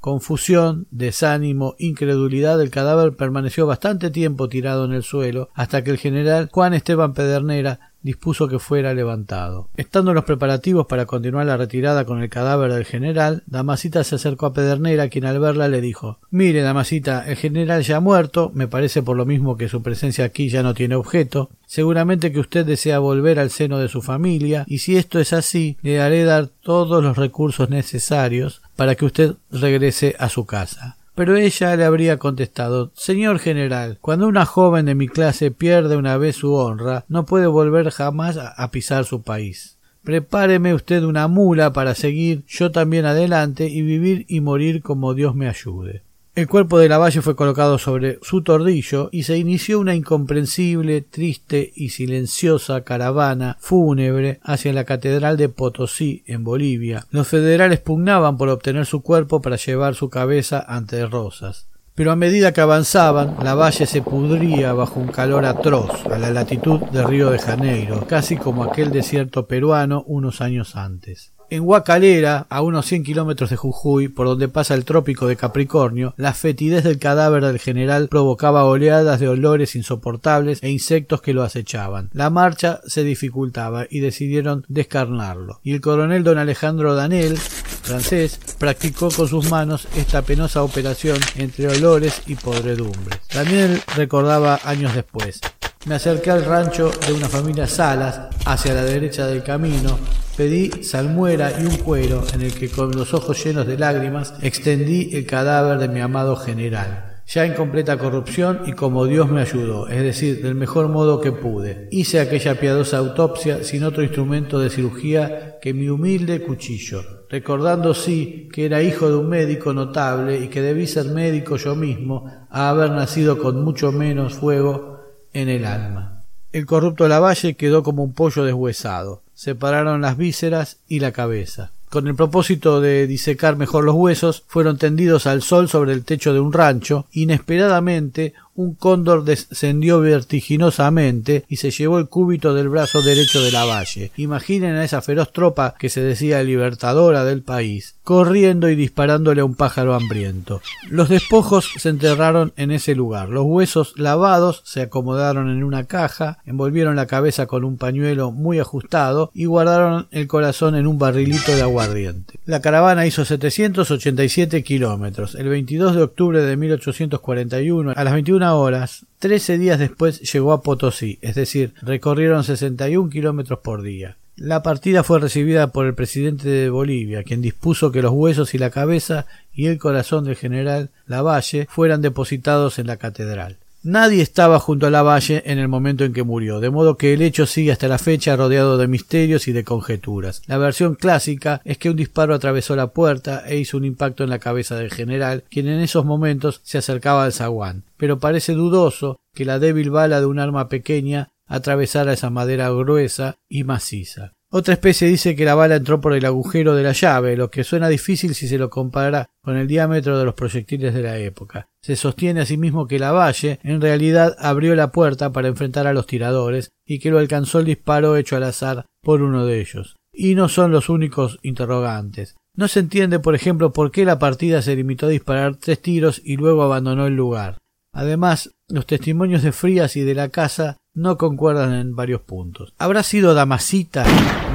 Confusión, 0.00 0.86
desánimo, 0.90 1.74
incredulidad, 1.78 2.62
el 2.62 2.70
cadáver 2.70 3.14
permaneció 3.14 3.66
bastante 3.66 4.10
tiempo 4.10 4.48
tirado 4.48 4.86
en 4.86 4.92
el 4.92 5.02
suelo 5.02 5.50
hasta 5.54 5.84
que 5.84 5.90
el 5.90 5.98
general 5.98 6.48
Juan 6.50 6.72
Esteban 6.72 7.12
Pedernera 7.12 7.87
dispuso 8.02 8.48
que 8.48 8.58
fuera 8.58 8.94
levantado. 8.94 9.68
Estando 9.76 10.14
los 10.14 10.24
preparativos 10.24 10.86
para 10.86 11.06
continuar 11.06 11.46
la 11.46 11.56
retirada 11.56 12.04
con 12.04 12.22
el 12.22 12.28
cadáver 12.28 12.72
del 12.72 12.84
general, 12.84 13.42
Damasita 13.46 14.04
se 14.04 14.16
acercó 14.16 14.46
a 14.46 14.52
Pedernera, 14.52 15.08
quien 15.08 15.24
al 15.24 15.40
verla 15.40 15.68
le 15.68 15.80
dijo 15.80 16.18
Mire, 16.30 16.62
Damasita, 16.62 17.28
el 17.28 17.36
general 17.36 17.82
ya 17.82 17.96
ha 17.96 18.00
muerto, 18.00 18.50
me 18.54 18.68
parece 18.68 19.02
por 19.02 19.16
lo 19.16 19.26
mismo 19.26 19.56
que 19.56 19.68
su 19.68 19.82
presencia 19.82 20.24
aquí 20.24 20.48
ya 20.48 20.62
no 20.62 20.74
tiene 20.74 20.94
objeto. 20.94 21.50
Seguramente 21.66 22.32
que 22.32 22.40
usted 22.40 22.64
desea 22.64 22.98
volver 22.98 23.38
al 23.38 23.50
seno 23.50 23.78
de 23.78 23.88
su 23.88 24.02
familia, 24.02 24.64
y 24.66 24.78
si 24.78 24.96
esto 24.96 25.18
es 25.18 25.32
así, 25.32 25.76
le 25.82 26.00
haré 26.00 26.24
dar 26.24 26.46
todos 26.46 27.02
los 27.02 27.16
recursos 27.16 27.68
necesarios 27.70 28.62
para 28.76 28.94
que 28.94 29.04
usted 29.04 29.34
regrese 29.50 30.14
a 30.18 30.28
su 30.28 30.46
casa. 30.46 30.97
Pero 31.18 31.36
ella 31.36 31.74
le 31.74 31.84
habría 31.84 32.16
contestado 32.16 32.92
Señor 32.94 33.40
general, 33.40 33.98
cuando 34.00 34.28
una 34.28 34.46
joven 34.46 34.86
de 34.86 34.94
mi 34.94 35.08
clase 35.08 35.50
pierde 35.50 35.96
una 35.96 36.16
vez 36.16 36.36
su 36.36 36.54
honra, 36.54 37.06
no 37.08 37.26
puede 37.26 37.48
volver 37.48 37.90
jamás 37.90 38.38
a 38.38 38.70
pisar 38.70 39.04
su 39.04 39.22
país. 39.22 39.78
Prepáreme 40.04 40.74
usted 40.74 41.02
una 41.02 41.26
mula 41.26 41.72
para 41.72 41.96
seguir 41.96 42.44
yo 42.46 42.70
también 42.70 43.04
adelante 43.04 43.68
y 43.68 43.82
vivir 43.82 44.26
y 44.28 44.40
morir 44.40 44.80
como 44.80 45.12
Dios 45.14 45.34
me 45.34 45.48
ayude. 45.48 46.04
El 46.38 46.46
cuerpo 46.46 46.78
de 46.78 46.88
Lavalle 46.88 47.20
fue 47.20 47.34
colocado 47.34 47.78
sobre 47.78 48.20
su 48.22 48.44
tordillo 48.44 49.08
y 49.10 49.24
se 49.24 49.36
inició 49.36 49.80
una 49.80 49.96
incomprensible, 49.96 51.00
triste 51.00 51.72
y 51.74 51.88
silenciosa 51.88 52.84
caravana 52.84 53.56
fúnebre 53.58 54.38
hacia 54.44 54.72
la 54.72 54.84
catedral 54.84 55.36
de 55.36 55.48
Potosí, 55.48 56.22
en 56.28 56.44
Bolivia. 56.44 57.04
Los 57.10 57.26
federales 57.26 57.80
pugnaban 57.80 58.36
por 58.36 58.50
obtener 58.50 58.86
su 58.86 59.02
cuerpo 59.02 59.42
para 59.42 59.56
llevar 59.56 59.96
su 59.96 60.10
cabeza 60.10 60.64
ante 60.64 61.04
Rosas. 61.06 61.66
Pero 61.96 62.12
a 62.12 62.16
medida 62.16 62.52
que 62.52 62.60
avanzaban, 62.60 63.34
la 63.42 63.56
valle 63.56 63.86
se 63.86 64.02
pudría 64.02 64.72
bajo 64.74 65.00
un 65.00 65.08
calor 65.08 65.44
atroz 65.44 66.06
a 66.06 66.18
la 66.18 66.30
latitud 66.30 66.78
de 66.78 67.04
Río 67.04 67.30
de 67.30 67.40
Janeiro, 67.40 68.06
casi 68.06 68.36
como 68.36 68.62
aquel 68.62 68.92
desierto 68.92 69.48
peruano 69.48 70.04
unos 70.06 70.40
años 70.40 70.76
antes. 70.76 71.32
En 71.50 71.62
Huacalera, 71.62 72.46
a 72.50 72.60
unos 72.60 72.84
100 72.84 73.04
kilómetros 73.04 73.48
de 73.48 73.56
Jujuy, 73.56 74.08
por 74.08 74.26
donde 74.26 74.48
pasa 74.48 74.74
el 74.74 74.84
trópico 74.84 75.26
de 75.26 75.36
Capricornio, 75.36 76.12
la 76.18 76.34
fetidez 76.34 76.84
del 76.84 76.98
cadáver 76.98 77.42
del 77.42 77.58
general 77.58 78.08
provocaba 78.08 78.64
oleadas 78.64 79.18
de 79.18 79.28
olores 79.28 79.74
insoportables 79.74 80.62
e 80.62 80.68
insectos 80.68 81.22
que 81.22 81.32
lo 81.32 81.42
acechaban. 81.42 82.10
La 82.12 82.28
marcha 82.28 82.80
se 82.86 83.02
dificultaba 83.02 83.86
y 83.88 84.00
decidieron 84.00 84.66
descarnarlo. 84.68 85.60
Y 85.62 85.72
el 85.72 85.80
coronel 85.80 86.22
don 86.22 86.36
Alejandro 86.36 86.94
Danel, 86.94 87.38
francés, 87.38 88.38
practicó 88.58 89.08
con 89.10 89.26
sus 89.26 89.48
manos 89.50 89.88
esta 89.96 90.20
penosa 90.20 90.62
operación 90.62 91.16
entre 91.36 91.68
olores 91.68 92.24
y 92.26 92.34
podredumbres. 92.34 93.20
Daniel 93.32 93.80
recordaba 93.96 94.60
años 94.64 94.94
después. 94.94 95.40
Me 95.86 95.94
acerqué 95.94 96.30
al 96.30 96.44
rancho 96.44 96.90
de 97.06 97.14
una 97.14 97.30
familia 97.30 97.66
Salas, 97.66 98.20
hacia 98.44 98.74
la 98.74 98.84
derecha 98.84 99.26
del 99.26 99.42
camino, 99.42 99.98
pedí 100.38 100.70
salmuera 100.84 101.52
y 101.60 101.66
un 101.66 101.76
cuero 101.78 102.22
en 102.32 102.42
el 102.42 102.54
que 102.54 102.70
con 102.70 102.92
los 102.92 103.12
ojos 103.12 103.44
llenos 103.44 103.66
de 103.66 103.76
lágrimas 103.76 104.32
extendí 104.40 105.10
el 105.12 105.26
cadáver 105.26 105.78
de 105.78 105.88
mi 105.88 106.00
amado 106.00 106.36
general 106.36 107.08
ya 107.26 107.44
en 107.44 107.52
completa 107.52 107.98
corrupción 107.98 108.62
y 108.66 108.72
como 108.72 109.04
Dios 109.04 109.28
me 109.28 109.42
ayudó, 109.42 109.86
es 109.88 110.02
decir, 110.02 110.42
del 110.42 110.54
mejor 110.54 110.88
modo 110.88 111.20
que 111.20 111.30
pude. 111.30 111.86
Hice 111.90 112.20
aquella 112.20 112.58
piadosa 112.58 112.96
autopsia 112.96 113.64
sin 113.64 113.84
otro 113.84 114.02
instrumento 114.02 114.58
de 114.58 114.70
cirugía 114.70 115.58
que 115.60 115.74
mi 115.74 115.90
humilde 115.90 116.40
cuchillo, 116.40 117.02
recordando 117.28 117.92
sí 117.92 118.48
que 118.50 118.64
era 118.64 118.82
hijo 118.82 119.10
de 119.10 119.16
un 119.16 119.28
médico 119.28 119.74
notable 119.74 120.38
y 120.38 120.48
que 120.48 120.62
debí 120.62 120.86
ser 120.86 121.06
médico 121.06 121.56
yo 121.56 121.76
mismo 121.76 122.24
a 122.48 122.70
haber 122.70 122.92
nacido 122.92 123.36
con 123.36 123.62
mucho 123.62 123.92
menos 123.92 124.32
fuego 124.32 125.00
en 125.34 125.50
el 125.50 125.66
alma. 125.66 126.24
El 126.50 126.64
corrupto 126.64 127.08
Lavalle 127.08 127.56
quedó 127.56 127.82
como 127.82 128.04
un 128.04 128.14
pollo 128.14 128.44
deshuesado. 128.44 129.22
Separaron 129.38 130.00
las 130.00 130.16
vísceras 130.16 130.78
y 130.88 130.98
la 130.98 131.12
cabeza. 131.12 131.70
Con 131.90 132.08
el 132.08 132.16
propósito 132.16 132.80
de 132.80 133.06
disecar 133.06 133.54
mejor 133.54 133.84
los 133.84 133.94
huesos, 133.94 134.42
fueron 134.48 134.78
tendidos 134.78 135.28
al 135.28 135.42
sol 135.42 135.68
sobre 135.68 135.92
el 135.92 136.04
techo 136.04 136.34
de 136.34 136.40
un 136.40 136.52
rancho. 136.52 137.06
Inesperadamente, 137.12 138.34
un 138.58 138.74
cóndor 138.74 139.22
descendió 139.22 140.00
vertiginosamente 140.00 141.44
y 141.48 141.58
se 141.58 141.70
llevó 141.70 142.00
el 142.00 142.08
cúbito 142.08 142.54
del 142.54 142.68
brazo 142.68 143.02
derecho 143.02 143.40
de 143.40 143.52
la 143.52 143.64
valle. 143.64 144.10
Imaginen 144.16 144.74
a 144.74 144.84
esa 144.84 145.00
feroz 145.00 145.32
tropa 145.32 145.76
que 145.78 145.88
se 145.88 146.00
decía 146.00 146.42
libertadora 146.42 147.22
del 147.22 147.42
país, 147.42 147.94
corriendo 148.02 148.68
y 148.68 148.74
disparándole 148.74 149.42
a 149.42 149.44
un 149.44 149.54
pájaro 149.54 149.94
hambriento. 149.94 150.60
Los 150.90 151.08
despojos 151.08 151.70
se 151.76 151.88
enterraron 151.88 152.52
en 152.56 152.72
ese 152.72 152.96
lugar. 152.96 153.28
Los 153.28 153.44
huesos 153.44 153.94
lavados 153.96 154.62
se 154.64 154.82
acomodaron 154.82 155.50
en 155.50 155.62
una 155.62 155.84
caja, 155.84 156.38
envolvieron 156.44 156.96
la 156.96 157.06
cabeza 157.06 157.46
con 157.46 157.62
un 157.62 157.78
pañuelo 157.78 158.32
muy 158.32 158.58
ajustado 158.58 159.30
y 159.34 159.44
guardaron 159.44 160.08
el 160.10 160.26
corazón 160.26 160.74
en 160.74 160.88
un 160.88 160.98
barrilito 160.98 161.54
de 161.54 161.62
aguardiente. 161.62 162.40
La 162.44 162.60
caravana 162.60 163.06
hizo 163.06 163.24
787 163.24 164.64
kilómetros. 164.64 165.36
El 165.36 165.48
22 165.48 165.94
de 165.94 166.02
octubre 166.02 166.42
de 166.42 166.56
1841, 166.56 167.92
a 167.94 168.02
las 168.02 168.14
21 168.14 168.47
horas, 168.54 169.06
trece 169.18 169.58
días 169.58 169.78
después 169.78 170.20
llegó 170.32 170.52
a 170.52 170.62
Potosí, 170.62 171.18
es 171.22 171.34
decir, 171.34 171.74
recorrieron 171.82 172.44
61 172.44 173.10
kilómetros 173.10 173.60
por 173.60 173.82
día. 173.82 174.16
La 174.36 174.62
partida 174.62 175.02
fue 175.02 175.18
recibida 175.18 175.72
por 175.72 175.86
el 175.86 175.94
presidente 175.94 176.48
de 176.48 176.70
Bolivia, 176.70 177.24
quien 177.24 177.42
dispuso 177.42 177.90
que 177.90 178.02
los 178.02 178.12
huesos 178.12 178.54
y 178.54 178.58
la 178.58 178.70
cabeza 178.70 179.26
y 179.52 179.66
el 179.66 179.78
corazón 179.78 180.24
del 180.24 180.36
general 180.36 180.90
Lavalle 181.06 181.66
fueran 181.68 182.02
depositados 182.02 182.78
en 182.78 182.86
la 182.86 182.98
catedral. 182.98 183.56
Nadie 183.84 184.22
estaba 184.22 184.58
junto 184.58 184.88
a 184.88 184.90
la 184.90 185.02
valle 185.02 185.42
en 185.46 185.58
el 185.58 185.68
momento 185.68 186.04
en 186.04 186.12
que 186.12 186.24
murió, 186.24 186.58
de 186.58 186.68
modo 186.68 186.96
que 186.96 187.14
el 187.14 187.22
hecho 187.22 187.46
sigue 187.46 187.70
hasta 187.70 187.86
la 187.86 187.98
fecha 187.98 188.34
rodeado 188.34 188.76
de 188.76 188.88
misterios 188.88 189.46
y 189.46 189.52
de 189.52 189.62
conjeturas. 189.62 190.42
La 190.46 190.58
versión 190.58 190.96
clásica 190.96 191.60
es 191.64 191.78
que 191.78 191.88
un 191.88 191.96
disparo 191.96 192.34
atravesó 192.34 192.74
la 192.74 192.88
puerta 192.88 193.44
e 193.46 193.56
hizo 193.56 193.76
un 193.76 193.84
impacto 193.84 194.24
en 194.24 194.30
la 194.30 194.40
cabeza 194.40 194.74
del 194.74 194.90
general, 194.90 195.44
quien 195.48 195.68
en 195.68 195.80
esos 195.80 196.04
momentos 196.04 196.60
se 196.64 196.78
acercaba 196.78 197.24
al 197.24 197.32
zaguán, 197.32 197.84
pero 197.96 198.18
parece 198.18 198.54
dudoso 198.54 199.20
que 199.32 199.44
la 199.44 199.60
débil 199.60 199.90
bala 199.90 200.18
de 200.20 200.26
un 200.26 200.40
arma 200.40 200.68
pequeña 200.68 201.28
atravesara 201.46 202.12
esa 202.12 202.30
madera 202.30 202.70
gruesa 202.70 203.36
y 203.48 203.62
maciza. 203.62 204.32
Otra 204.50 204.72
especie 204.72 205.06
dice 205.08 205.36
que 205.36 205.44
la 205.44 205.54
bala 205.54 205.76
entró 205.76 206.00
por 206.00 206.14
el 206.14 206.24
agujero 206.24 206.74
de 206.74 206.82
la 206.82 206.92
llave, 206.92 207.36
lo 207.36 207.50
que 207.50 207.64
suena 207.64 207.86
difícil 207.88 208.34
si 208.34 208.48
se 208.48 208.56
lo 208.56 208.70
compara 208.70 209.28
con 209.42 209.58
el 209.58 209.66
diámetro 209.66 210.18
de 210.18 210.24
los 210.24 210.32
proyectiles 210.32 210.94
de 210.94 211.02
la 211.02 211.18
época. 211.18 211.68
Se 211.82 211.96
sostiene 211.96 212.40
asimismo 212.40 212.86
que 212.86 212.98
la 212.98 213.12
valle 213.12 213.60
en 213.62 213.82
realidad 213.82 214.34
abrió 214.38 214.74
la 214.74 214.90
puerta 214.90 215.32
para 215.32 215.48
enfrentar 215.48 215.86
a 215.86 215.92
los 215.92 216.06
tiradores 216.06 216.70
y 216.86 216.98
que 216.98 217.10
lo 217.10 217.18
alcanzó 217.18 217.58
el 217.58 217.66
disparo 217.66 218.16
hecho 218.16 218.36
al 218.36 218.44
azar 218.44 218.86
por 219.02 219.20
uno 219.20 219.44
de 219.44 219.60
ellos. 219.60 219.96
Y 220.14 220.34
no 220.34 220.48
son 220.48 220.72
los 220.72 220.88
únicos 220.88 221.38
interrogantes. 221.42 222.36
No 222.54 222.68
se 222.68 222.80
entiende, 222.80 223.18
por 223.18 223.34
ejemplo, 223.34 223.74
por 223.74 223.90
qué 223.90 224.06
la 224.06 224.18
partida 224.18 224.62
se 224.62 224.74
limitó 224.74 225.06
a 225.06 225.10
disparar 225.10 225.56
tres 225.56 225.82
tiros 225.82 226.22
y 226.24 226.38
luego 226.38 226.62
abandonó 226.62 227.06
el 227.06 227.14
lugar. 227.14 227.58
Además, 227.92 228.54
los 228.66 228.86
testimonios 228.86 229.42
de 229.42 229.52
Frías 229.52 229.94
y 229.96 230.00
de 230.00 230.14
la 230.14 230.30
casa 230.30 230.77
no 230.98 231.16
concuerdan 231.16 231.74
en 231.74 231.94
varios 231.94 232.20
puntos. 232.20 232.74
¿Habrá 232.76 233.04
sido 233.04 233.32
Damasita 233.32 234.04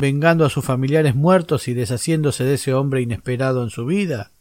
vengando 0.02 0.46
a 0.46 0.50
sus 0.50 0.66
familiares 0.66 1.16
muertos 1.16 1.70
y 1.70 1.74
deshaciéndose 1.74 2.44
de 2.44 2.56
ese 2.56 2.74
hombre 2.74 3.02
inesperado 3.02 3.64
en 3.64 3.70
su 3.70 3.86
vida? 3.86 4.32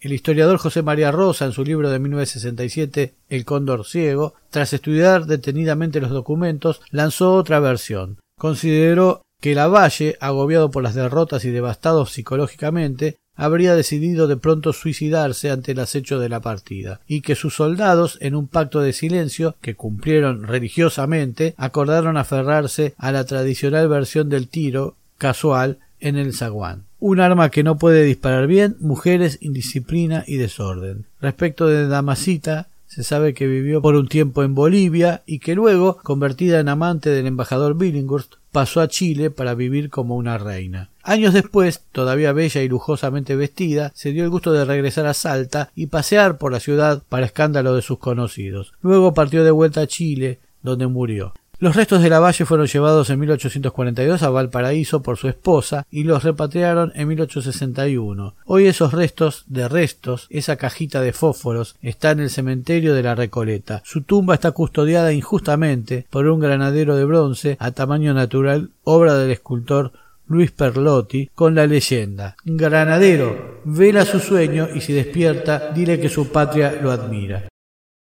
El 0.00 0.12
historiador 0.12 0.58
José 0.58 0.82
María 0.82 1.10
Rosa, 1.10 1.46
en 1.46 1.52
su 1.52 1.64
libro 1.64 1.88
de 1.88 1.98
1967, 1.98 3.14
El 3.30 3.46
cóndor 3.46 3.86
ciego, 3.86 4.34
tras 4.50 4.74
estudiar 4.74 5.24
detenidamente 5.24 6.00
los 6.00 6.10
documentos, 6.10 6.82
lanzó 6.90 7.32
otra 7.32 7.58
versión. 7.58 8.18
Consideró 8.38 9.22
que 9.40 9.54
Lavalle, 9.54 10.18
agobiado 10.20 10.70
por 10.70 10.82
las 10.82 10.94
derrotas 10.94 11.46
y 11.46 11.50
devastado 11.50 12.04
psicológicamente, 12.04 13.16
habría 13.36 13.74
decidido 13.74 14.26
de 14.26 14.36
pronto 14.36 14.72
suicidarse 14.72 15.50
ante 15.50 15.72
el 15.72 15.80
acecho 15.80 16.18
de 16.18 16.28
la 16.28 16.40
partida, 16.40 17.00
y 17.06 17.20
que 17.20 17.34
sus 17.34 17.54
soldados, 17.54 18.18
en 18.20 18.34
un 18.34 18.48
pacto 18.48 18.80
de 18.80 18.92
silencio 18.92 19.54
que 19.60 19.74
cumplieron 19.74 20.44
religiosamente, 20.44 21.54
acordaron 21.56 22.16
aferrarse 22.16 22.94
a 22.98 23.12
la 23.12 23.24
tradicional 23.24 23.88
versión 23.88 24.28
del 24.28 24.48
tiro 24.48 24.96
casual 25.18 25.78
en 26.00 26.16
el 26.16 26.34
zaguán. 26.34 26.84
Un 26.98 27.20
arma 27.20 27.50
que 27.50 27.62
no 27.62 27.78
puede 27.78 28.04
disparar 28.04 28.46
bien, 28.46 28.76
mujeres, 28.80 29.38
indisciplina 29.40 30.24
y 30.26 30.36
desorden. 30.36 31.04
Respecto 31.20 31.66
de 31.66 31.88
Damasita, 31.88 32.68
se 32.86 33.02
sabe 33.02 33.34
que 33.34 33.46
vivió 33.46 33.82
por 33.82 33.96
un 33.96 34.08
tiempo 34.08 34.42
en 34.42 34.54
Bolivia 34.54 35.22
y 35.26 35.38
que 35.38 35.54
luego, 35.54 35.98
convertida 36.02 36.60
en 36.60 36.68
amante 36.68 37.10
del 37.10 37.26
embajador 37.26 37.76
Billinghurst, 37.76 38.34
pasó 38.52 38.80
a 38.80 38.88
Chile 38.88 39.30
para 39.30 39.54
vivir 39.54 39.90
como 39.90 40.16
una 40.16 40.38
reina. 40.38 40.90
Años 41.02 41.34
después, 41.34 41.82
todavía 41.92 42.32
bella 42.32 42.62
y 42.62 42.68
lujosamente 42.68 43.36
vestida, 43.36 43.92
se 43.94 44.12
dio 44.12 44.24
el 44.24 44.30
gusto 44.30 44.52
de 44.52 44.64
regresar 44.64 45.06
a 45.06 45.14
Salta 45.14 45.70
y 45.74 45.86
pasear 45.86 46.38
por 46.38 46.52
la 46.52 46.60
ciudad 46.60 47.02
para 47.08 47.26
escándalo 47.26 47.74
de 47.74 47.82
sus 47.82 47.98
conocidos. 47.98 48.72
Luego 48.80 49.14
partió 49.14 49.44
de 49.44 49.50
vuelta 49.50 49.82
a 49.82 49.86
Chile, 49.86 50.40
donde 50.62 50.86
murió. 50.86 51.34
Los 51.58 51.74
restos 51.74 52.02
de 52.02 52.10
la 52.10 52.20
Valle 52.20 52.44
fueron 52.44 52.66
llevados 52.66 53.08
en 53.08 53.18
1842 53.18 54.22
a 54.22 54.28
Valparaíso 54.28 55.02
por 55.02 55.16
su 55.16 55.26
esposa 55.26 55.86
y 55.90 56.04
los 56.04 56.22
repatriaron 56.22 56.92
en 56.94 57.08
1861. 57.08 58.34
Hoy 58.44 58.66
esos 58.66 58.92
restos 58.92 59.44
de 59.46 59.66
restos, 59.66 60.26
esa 60.28 60.56
cajita 60.56 61.00
de 61.00 61.14
fósforos, 61.14 61.76
está 61.80 62.10
en 62.10 62.20
el 62.20 62.28
cementerio 62.28 62.92
de 62.92 63.02
la 63.02 63.14
Recoleta. 63.14 63.80
Su 63.86 64.02
tumba 64.02 64.34
está 64.34 64.50
custodiada 64.50 65.14
injustamente 65.14 66.06
por 66.10 66.26
un 66.26 66.40
granadero 66.40 66.94
de 66.94 67.06
bronce 67.06 67.56
a 67.58 67.70
tamaño 67.70 68.12
natural, 68.12 68.72
obra 68.84 69.14
del 69.14 69.30
escultor 69.30 69.92
Luis 70.26 70.50
Perlotti, 70.50 71.30
con 71.34 71.54
la 71.54 71.66
leyenda 71.66 72.36
Granadero, 72.44 73.62
vela 73.64 74.04
su 74.04 74.20
sueño 74.20 74.68
y 74.74 74.82
si 74.82 74.92
despierta, 74.92 75.70
dile 75.72 76.00
que 76.00 76.10
su 76.10 76.28
patria 76.28 76.78
lo 76.82 76.90
admira. 76.90 77.48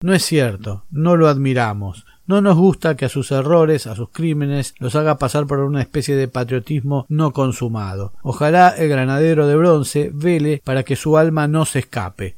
No 0.02 0.14
es 0.14 0.24
cierto, 0.24 0.84
no 0.90 1.16
lo 1.16 1.28
admiramos. 1.28 2.06
No 2.32 2.40
nos 2.40 2.56
gusta 2.56 2.96
que 2.96 3.04
a 3.04 3.10
sus 3.10 3.30
errores, 3.30 3.86
a 3.86 3.94
sus 3.94 4.08
crímenes, 4.08 4.74
los 4.78 4.96
haga 4.96 5.18
pasar 5.18 5.46
por 5.46 5.58
una 5.58 5.82
especie 5.82 6.16
de 6.16 6.28
patriotismo 6.28 7.04
no 7.10 7.34
consumado. 7.34 8.14
Ojalá 8.22 8.70
el 8.70 8.88
granadero 8.88 9.46
de 9.46 9.54
bronce 9.54 10.10
vele 10.14 10.62
para 10.64 10.82
que 10.82 10.96
su 10.96 11.18
alma 11.18 11.46
no 11.46 11.66
se 11.66 11.80
escape. 11.80 12.36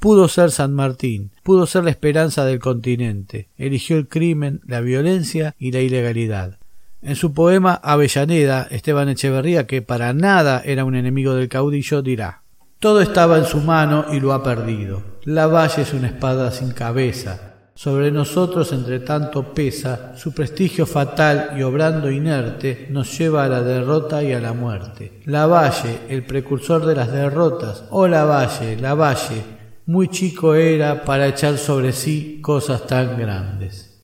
Pudo 0.00 0.28
ser 0.28 0.50
San 0.52 0.72
Martín, 0.72 1.32
pudo 1.42 1.66
ser 1.66 1.84
la 1.84 1.90
esperanza 1.90 2.46
del 2.46 2.60
continente. 2.60 3.50
Eligió 3.58 3.98
el 3.98 4.08
crimen, 4.08 4.62
la 4.66 4.80
violencia 4.80 5.54
y 5.58 5.70
la 5.70 5.80
ilegalidad. 5.80 6.56
En 7.02 7.14
su 7.14 7.34
poema 7.34 7.74
Avellaneda, 7.74 8.66
Esteban 8.70 9.10
Echeverría, 9.10 9.66
que 9.66 9.82
para 9.82 10.14
nada 10.14 10.62
era 10.64 10.86
un 10.86 10.94
enemigo 10.94 11.34
del 11.34 11.50
caudillo, 11.50 12.00
dirá 12.00 12.40
Todo 12.78 13.02
estaba 13.02 13.36
en 13.36 13.44
su 13.44 13.58
mano 13.58 14.06
y 14.10 14.18
lo 14.18 14.32
ha 14.32 14.42
perdido. 14.42 15.02
La 15.24 15.46
valle 15.46 15.82
es 15.82 15.92
una 15.92 16.06
espada 16.06 16.50
sin 16.52 16.70
cabeza. 16.70 17.55
Sobre 17.76 18.10
nosotros, 18.10 18.72
entre 18.72 19.00
tanto, 19.00 19.52
pesa 19.52 20.16
su 20.16 20.32
prestigio 20.32 20.86
fatal 20.86 21.50
y 21.58 21.62
obrando 21.62 22.10
inerte 22.10 22.88
nos 22.90 23.18
lleva 23.18 23.44
a 23.44 23.48
la 23.48 23.62
derrota 23.62 24.22
y 24.22 24.32
a 24.32 24.40
la 24.40 24.54
muerte. 24.54 25.20
La 25.26 25.46
Valle, 25.46 26.00
el 26.08 26.24
precursor 26.24 26.86
de 26.86 26.94
las 26.94 27.12
derrotas, 27.12 27.84
oh 27.90 28.08
la 28.08 28.24
Valle, 28.24 28.78
la 28.78 28.94
Valle, 28.94 29.42
muy 29.84 30.08
chico 30.08 30.54
era 30.54 31.04
para 31.04 31.26
echar 31.26 31.58
sobre 31.58 31.92
sí 31.92 32.40
cosas 32.42 32.86
tan 32.86 33.18
grandes. 33.18 34.00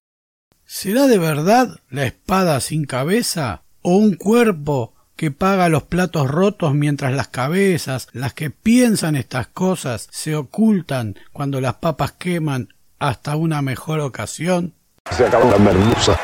¿Será 0.67 1.07
de 1.07 1.19
verdad 1.19 1.81
la 1.89 2.05
espada 2.05 2.61
sin 2.61 2.85
cabeza 2.85 3.63
o 3.81 3.97
un 3.97 4.17
cuerpo 4.17 4.93
que 5.17 5.31
paga 5.31 5.71
los 5.71 5.85
platos 5.85 6.31
rotos 6.31 6.75
mientras 6.75 7.15
las 7.15 7.29
cabezas, 7.29 8.09
las 8.13 8.35
que 8.35 8.51
piensan 8.51 9.17
estas 9.17 9.47
cosas, 9.47 10.09
se 10.11 10.37
ocultan 10.37 11.17
cuando 11.33 11.59
las 11.63 11.77
papas 11.77 12.13
queman 12.13 12.69
hasta 13.03 13.35
una 13.35 13.63
mejor 13.63 13.99
ocasión. 13.99 14.75
Se 15.11 15.27
acabó 15.27 15.51
la 15.51 15.59
merluza. 15.59 16.17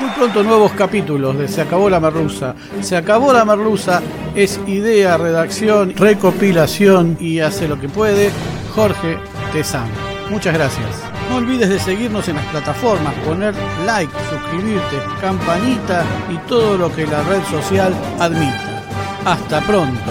Muy 0.00 0.10
pronto 0.12 0.42
nuevos 0.42 0.72
capítulos 0.72 1.36
de 1.36 1.46
Se 1.46 1.60
acabó 1.60 1.90
la 1.90 2.00
merluza. 2.00 2.54
Se 2.80 2.96
acabó 2.96 3.34
la 3.34 3.44
merluza 3.44 4.00
es 4.34 4.58
idea, 4.66 5.18
redacción, 5.18 5.94
recopilación 5.94 7.18
y 7.20 7.40
hace 7.40 7.68
lo 7.68 7.78
que 7.78 7.90
puede 7.90 8.30
Jorge 8.74 9.18
Tezán. 9.52 9.88
Muchas 10.30 10.54
gracias. 10.54 10.88
No 11.28 11.36
olvides 11.36 11.68
de 11.68 11.78
seguirnos 11.78 12.26
en 12.28 12.36
las 12.36 12.46
plataformas, 12.46 13.14
poner 13.26 13.54
like, 13.84 14.12
suscribirte, 14.30 14.96
campanita 15.20 16.02
y 16.30 16.38
todo 16.48 16.78
lo 16.78 16.94
que 16.94 17.06
la 17.06 17.22
red 17.24 17.42
social 17.50 17.94
admita. 18.18 18.82
Hasta 19.26 19.60
pronto. 19.60 20.10